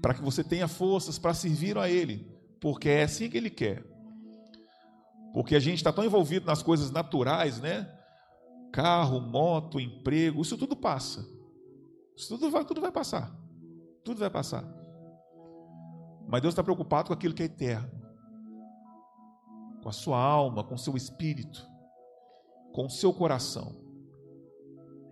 para 0.00 0.14
que 0.14 0.22
você 0.22 0.44
tenha 0.44 0.68
forças 0.68 1.18
para 1.18 1.34
servir 1.34 1.76
a 1.78 1.88
Ele, 1.88 2.26
porque 2.60 2.88
é 2.88 3.02
assim 3.04 3.28
que 3.28 3.36
Ele 3.36 3.50
quer. 3.50 3.84
Porque 5.32 5.54
a 5.54 5.60
gente 5.60 5.76
está 5.76 5.92
tão 5.92 6.04
envolvido 6.04 6.46
nas 6.46 6.62
coisas 6.62 6.90
naturais, 6.90 7.60
né? 7.60 7.92
Carro, 8.72 9.20
moto, 9.20 9.78
emprego, 9.78 10.42
isso 10.42 10.56
tudo 10.56 10.74
passa. 10.74 11.26
Isso 12.16 12.28
tudo 12.28 12.50
vai, 12.50 12.64
tudo 12.64 12.80
vai 12.80 12.90
passar. 12.90 13.34
Tudo 14.02 14.18
vai 14.18 14.30
passar. 14.30 14.64
Mas 16.26 16.40
Deus 16.40 16.52
está 16.52 16.62
preocupado 16.62 17.08
com 17.08 17.12
aquilo 17.12 17.34
que 17.34 17.42
é 17.42 17.46
eterno. 17.46 17.90
Com 19.82 19.88
a 19.88 19.92
sua 19.92 20.18
alma, 20.18 20.64
com 20.64 20.74
o 20.74 20.78
seu 20.78 20.96
espírito, 20.96 21.66
com 22.72 22.86
o 22.86 22.90
seu 22.90 23.12
coração. 23.12 23.85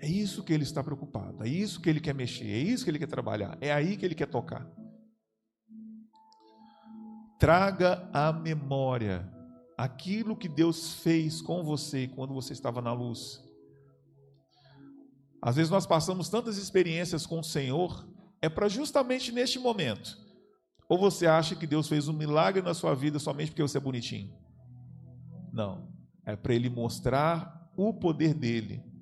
É 0.05 0.07
isso 0.07 0.45
que 0.45 0.53
ele 0.53 0.65
está 0.65 0.85
preocupado, 0.85 1.43
é 1.43 1.49
isso 1.49 1.81
que 1.81 1.89
ele 1.89 1.99
quer 1.99 2.15
mexer, 2.15 2.45
é 2.45 2.59
isso 2.59 2.85
que 2.85 2.91
ele 2.91 2.99
quer 2.99 3.07
trabalhar, 3.07 3.57
é 3.59 3.73
aí 3.73 3.97
que 3.97 4.05
ele 4.05 4.15
quer 4.15 4.27
tocar. 4.27 4.71
Traga 7.39 8.07
à 8.13 8.31
memória 8.31 9.27
aquilo 9.79 10.37
que 10.37 10.47
Deus 10.47 10.97
fez 10.97 11.41
com 11.41 11.65
você 11.65 12.07
quando 12.07 12.35
você 12.35 12.53
estava 12.53 12.83
na 12.83 12.93
luz. 12.93 13.43
Às 15.41 15.57
vezes 15.57 15.71
nós 15.71 15.87
passamos 15.87 16.29
tantas 16.29 16.59
experiências 16.59 17.25
com 17.25 17.41
o 17.41 17.45
Senhor, 17.45 18.07
é 18.43 18.51
para 18.51 18.69
justamente 18.69 19.33
neste 19.33 19.59
momento. 19.59 20.19
Ou 20.87 20.99
você 20.99 21.27
acha 21.27 21.57
que 21.57 21.67
Deus 21.67 21.89
fez 21.89 22.09
um 22.09 22.13
milagre 22.13 22.61
na 22.61 22.75
sua 22.75 22.95
vida 22.95 23.19
somente 23.19 23.53
porque 23.53 23.63
você 23.63 23.79
é 23.79 23.81
bonitinho? 23.81 24.37
Não. 25.51 25.89
É 26.27 26.37
para 26.37 26.55
Ele 26.55 26.69
mostrar 26.69 27.73
o 27.75 27.95
poder 27.95 28.35
dele. 28.35 28.93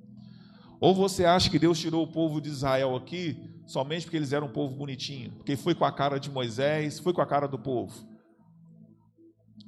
Ou 0.83 0.93
você 0.93 1.25
acha 1.25 1.49
que 1.49 1.61
Deus 1.61 1.79
tirou 1.79 2.03
o 2.03 2.09
povo 2.09 2.41
de 2.41 2.49
Israel 2.49 2.97
aqui 2.97 3.63
somente 3.69 4.03
porque 4.03 4.17
eles 4.17 4.33
eram 4.33 4.49
um 4.49 4.53
povo 4.53 4.75
bonitinho? 4.75 5.31
Porque 5.31 5.55
foi 5.55 5.77
com 5.77 5.85
a 5.85 5.93
cara 5.93 6.19
de 6.19 6.29
Moisés, 6.29 6.99
foi 6.99 7.13
com 7.13 7.21
a 7.21 7.27
cara 7.27 7.47
do 7.47 7.57
povo? 7.57 8.05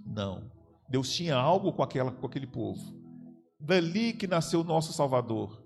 Não. 0.04 0.50
Deus 0.88 1.12
tinha 1.12 1.36
algo 1.36 1.72
com, 1.72 1.84
aquela, 1.84 2.10
com 2.10 2.26
aquele 2.26 2.48
povo. 2.48 2.82
Dali 3.60 4.12
que 4.12 4.26
nasceu 4.26 4.62
o 4.62 4.64
nosso 4.64 4.92
Salvador. 4.92 5.64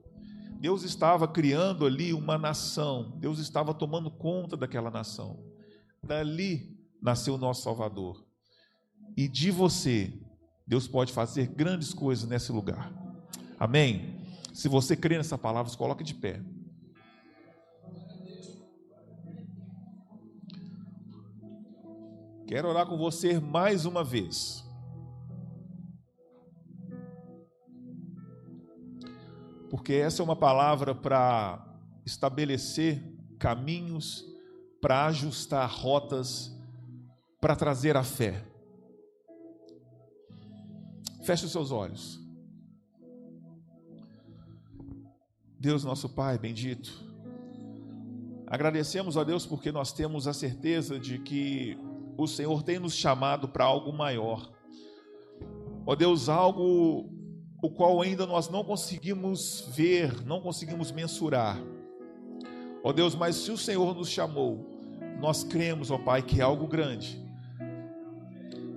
Deus 0.61 0.83
estava 0.83 1.27
criando 1.27 1.87
ali 1.87 2.13
uma 2.13 2.37
nação, 2.37 3.17
Deus 3.19 3.39
estava 3.39 3.73
tomando 3.73 4.11
conta 4.11 4.55
daquela 4.55 4.91
nação. 4.91 5.43
Dali 6.05 6.77
nasceu 7.01 7.37
o 7.37 7.39
nosso 7.39 7.63
Salvador. 7.63 8.23
E 9.17 9.27
de 9.27 9.51
você, 9.51 10.13
Deus 10.67 10.87
pode 10.87 11.11
fazer 11.11 11.47
grandes 11.47 11.95
coisas 11.95 12.29
nesse 12.29 12.53
lugar. 12.53 12.93
Amém? 13.59 14.18
Se 14.59 14.69
você 14.69 14.97
crê 14.97 15.17
nessa 15.17 15.39
palavra, 15.39 15.71
se 15.71 15.79
coloque 15.79 16.03
de 16.03 16.15
pé. 16.15 16.43
Quero 22.47 22.69
orar 22.69 22.87
com 22.87 22.97
você 22.97 23.39
mais 23.39 23.85
uma 23.85 24.03
vez. 24.03 24.67
porque 29.71 29.93
essa 29.93 30.23
é 30.23 30.25
uma 30.25 30.37
palavra 30.37 30.95
para 30.95 31.65
estabelecer 32.05 33.03
caminhos, 33.39 34.25
para 34.81 35.07
ajustar 35.07 35.71
rotas, 35.71 36.55
para 37.41 37.55
trazer 37.55 37.97
a 37.97 38.03
fé. 38.03 38.45
Feche 41.23 41.45
os 41.45 41.53
seus 41.53 41.71
olhos. 41.71 42.28
Deus, 45.61 45.83
nosso 45.83 46.09
Pai 46.09 46.39
bendito, 46.39 47.05
agradecemos 48.47 49.17
a 49.17 49.25
Deus 49.25 49.45
porque 49.45 49.73
nós 49.73 49.93
temos 49.93 50.29
a 50.29 50.33
certeza 50.33 51.01
de 51.01 51.19
que 51.19 51.77
o 52.17 52.29
Senhor 52.29 52.63
tem 52.63 52.79
nos 52.79 52.95
chamado 52.95 53.49
para 53.49 53.65
algo 53.65 53.93
maior. 53.93 54.53
Ó 55.85 55.97
Deus, 55.97 56.29
algo 56.29 57.11
o 57.61 57.69
qual 57.71 58.01
ainda 58.01 58.25
nós 58.25 58.49
não 58.49 58.63
conseguimos 58.63 59.69
ver, 59.75 60.25
não 60.25 60.41
conseguimos 60.41 60.93
mensurar. 60.93 61.59
Ó 62.85 62.93
Deus, 62.93 63.17
mas 63.17 63.35
se 63.35 63.51
o 63.51 63.59
Senhor 63.59 63.97
nos 63.97 64.09
chamou, 64.09 64.65
nós 65.21 65.43
cremos, 65.43 65.91
ó 65.91 65.99
Pai, 65.99 66.23
que 66.23 66.41
é 66.41 66.45
algo 66.45 66.69
grande. 66.69 67.21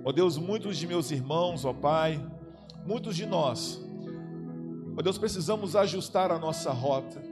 Ó 0.04 0.10
Deus, 0.10 0.36
muitos 0.36 0.76
de 0.76 0.86
meus 0.88 1.12
irmãos, 1.12 1.64
ó 1.64 1.72
Pai, 1.72 2.20
muitos 2.84 3.14
de 3.14 3.24
nós, 3.24 3.80
ó 4.96 5.02
Deus, 5.02 5.18
precisamos 5.18 5.76
ajustar 5.76 6.30
a 6.30 6.38
nossa 6.38 6.70
rota. 6.72 7.22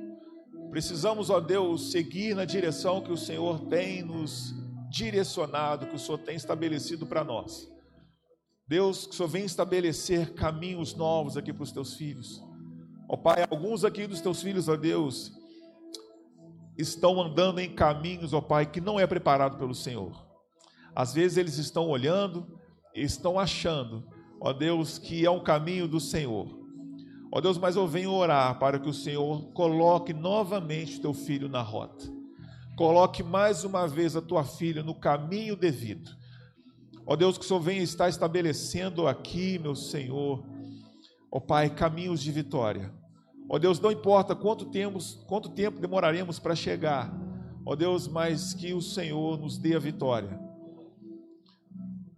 Precisamos, 0.71 1.31
ó 1.31 1.41
Deus, 1.41 1.91
seguir 1.91 2.35
na 2.35 2.45
direção 2.45 3.01
que 3.01 3.11
o 3.11 3.17
Senhor 3.17 3.61
tem 3.67 4.03
nos 4.03 4.55
direcionado, 4.89 5.87
que 5.87 5.97
o 5.97 5.99
Senhor 5.99 6.19
tem 6.19 6.37
estabelecido 6.37 7.07
para 7.07 7.25
nós. 7.25 7.69
Deus, 8.69 9.05
que 9.05 9.13
o 9.13 9.17
Senhor 9.17 9.29
vem 9.29 9.45
estabelecer 9.45 10.33
caminhos 10.35 10.95
novos 10.95 11.37
aqui 11.37 11.53
para 11.53 11.65
os 11.65 11.73
teus 11.73 11.95
filhos. 11.95 12.41
Ó 13.09 13.17
Pai, 13.17 13.45
alguns 13.51 13.85
aqui 13.85 14.07
dos 14.07 14.21
teus 14.21 14.41
filhos, 14.41 14.69
ó 14.69 14.77
Deus, 14.77 15.33
estão 16.79 17.21
andando 17.21 17.59
em 17.59 17.75
caminhos, 17.75 18.33
ó 18.33 18.41
Pai, 18.41 18.65
que 18.67 18.81
não 18.81 19.01
é 19.01 19.09
preparado 19.09 19.59
pelo 19.59 19.75
Senhor. 19.75 20.25
Às 20.95 21.15
vezes 21.15 21.37
eles 21.37 21.59
estão 21.59 21.89
olhando, 21.89 22.61
estão 22.95 23.41
achando, 23.41 24.07
ó 24.41 24.53
Deus, 24.53 24.99
que 24.99 25.27
é 25.27 25.31
um 25.31 25.43
caminho 25.43 25.89
do 25.89 25.99
Senhor. 25.99 26.60
Ó 27.33 27.41
Deus, 27.41 27.57
mas 27.59 27.77
eu 27.77 27.87
venho 27.87 28.13
orar 28.13 28.59
para 28.59 28.79
que 28.79 28.89
o 28.89 28.95
Senhor 28.95 29.53
coloque 29.53 30.13
novamente 30.13 31.01
teu 31.01 31.15
filho 31.15 31.49
na 31.49 31.63
rota. 31.63 32.13
Coloque 32.77 33.23
mais 33.23 33.63
uma 33.63 33.87
vez 33.87 34.17
a 34.17 34.23
tua 34.23 34.43
filha 34.43 34.83
no 34.83 34.95
caminho 34.95 35.55
devido. 35.55 36.11
Ó 37.07 37.15
Deus, 37.15 37.39
que 37.39 37.45
o 37.45 37.47
Senhor 37.47 37.61
venha 37.61 37.83
estar 37.83 38.09
estabelecendo 38.09 39.07
aqui, 39.07 39.59
meu 39.59 39.77
Senhor, 39.77 40.45
ó 41.31 41.39
Pai, 41.39 41.71
caminhos 41.71 42.21
de 42.21 42.33
vitória. 42.33 42.93
Ó 43.49 43.59
Deus, 43.59 43.79
não 43.79 43.93
importa 43.93 44.35
quanto, 44.35 44.67
temos, 44.67 45.15
quanto 45.29 45.49
tempo 45.49 45.81
demoraremos 45.81 46.39
para 46.39 46.55
chegar, 46.55 47.13
ó 47.65 47.77
Deus, 47.77 48.09
mas 48.09 48.55
que 48.55 48.73
o 48.73 48.81
Senhor 48.81 49.39
nos 49.39 49.57
dê 49.57 49.77
a 49.77 49.79
vitória. 49.79 50.41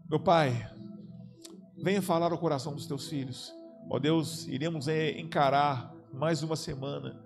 Meu 0.09 0.21
Pai, 0.21 0.71
venha 1.77 2.01
falar 2.01 2.33
ao 2.33 2.39
coração 2.39 2.75
dos 2.75 2.87
teus 2.87 3.09
filhos. 3.09 3.53
Ó 3.91 3.99
Deus, 3.99 4.47
iremos 4.49 4.89
é, 4.89 5.19
encarar 5.19 5.95
mais 6.13 6.43
uma 6.43 6.57
semana. 6.57 7.21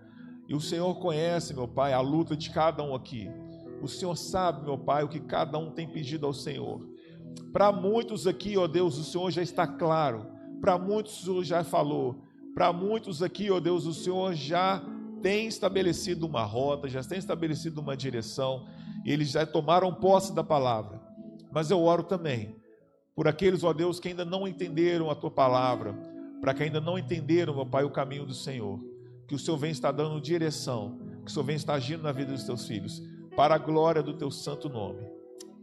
E 0.49 0.55
o 0.55 0.61
Senhor 0.61 0.95
conhece, 0.97 1.55
meu 1.55 1.67
Pai, 1.67 1.93
a 1.93 2.01
luta 2.01 2.37
de 2.37 2.51
cada 2.51 2.83
um 2.83 2.95
aqui. 2.95 3.29
O 3.83 3.89
Senhor 3.89 4.17
sabe, 4.17 4.65
meu 4.65 4.79
Pai, 4.79 5.05
o 5.05 5.09
que 5.09 5.21
cada 5.21 5.59
um 5.59 5.71
tem 5.71 5.89
pedido 5.89 6.27
ao 6.27 6.33
Senhor. 6.33 6.89
Para 7.53 7.73
muitos 7.73 8.27
aqui, 8.27 8.57
ó 8.57 8.67
Deus, 8.67 8.97
o 8.97 9.05
Senhor 9.05 9.31
já 9.31 9.43
está 9.43 9.67
claro. 9.67 10.27
Para 10.61 10.79
muitos 10.79 11.21
o 11.21 11.25
Senhor 11.25 11.45
já 11.45 11.65
falou. 11.65 12.23
Para 12.55 12.73
muitos 12.73 13.23
aqui, 13.23 13.51
ó 13.51 13.61
Deus, 13.61 13.87
o 13.87 13.93
Senhor 13.93 14.35
já 14.35 14.83
tem 15.21 15.47
estabelecido 15.47 16.27
uma 16.27 16.45
rota, 16.45 16.89
já 16.89 17.03
tem 17.03 17.19
estabelecido 17.19 17.81
uma 17.81 17.97
direção. 17.97 18.67
Eles 19.05 19.31
já 19.31 19.45
tomaram 19.45 19.93
posse 19.93 20.35
da 20.35 20.43
palavra. 20.43 21.01
Mas 21.53 21.71
eu 21.71 21.83
oro 21.83 22.03
também 22.03 22.57
por 23.15 23.27
aqueles, 23.27 23.65
ó 23.65 23.73
Deus, 23.73 23.99
que 23.99 24.09
ainda 24.09 24.25
não 24.25 24.47
entenderam 24.47 25.11
a 25.11 25.15
tua 25.15 25.31
palavra 25.31 26.16
para 26.41 26.55
que 26.55 26.63
ainda 26.63 26.81
não 26.81 26.99
entenderam, 26.99 27.55
meu 27.55 27.67
Pai, 27.67 27.85
o 27.85 27.91
caminho 27.91 28.27
do 28.27 28.35
Senhor. 28.35 28.81
Que 29.27 29.35
o 29.35 29.39
Senhor 29.39 29.57
vem 29.57 29.71
estar 29.71 29.93
dando 29.93 30.21
direção, 30.21 30.99
que 31.25 31.31
o 31.31 31.33
Senhor 31.33 31.45
vem 31.45 31.57
estar 31.57 31.75
agindo 31.75 32.03
na 32.03 32.13
vida 32.13 32.33
dos 32.33 32.45
teus 32.45 32.67
filhos, 32.67 33.03
para 33.35 33.55
a 33.55 33.59
glória 33.59 34.03
do 34.03 34.15
teu 34.15 34.31
santo 34.31 34.69
nome. 34.69 35.07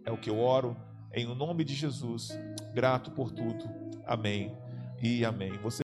É 0.05 0.11
o 0.11 0.17
que 0.17 0.29
eu 0.29 0.39
oro, 0.39 0.75
em 1.13 1.25
nome 1.25 1.63
de 1.63 1.73
Jesus, 1.73 2.29
grato 2.73 3.11
por 3.11 3.31
tudo. 3.31 3.63
Amém 4.05 4.51
e 5.01 5.23
amém. 5.23 5.51
Você 5.61 5.82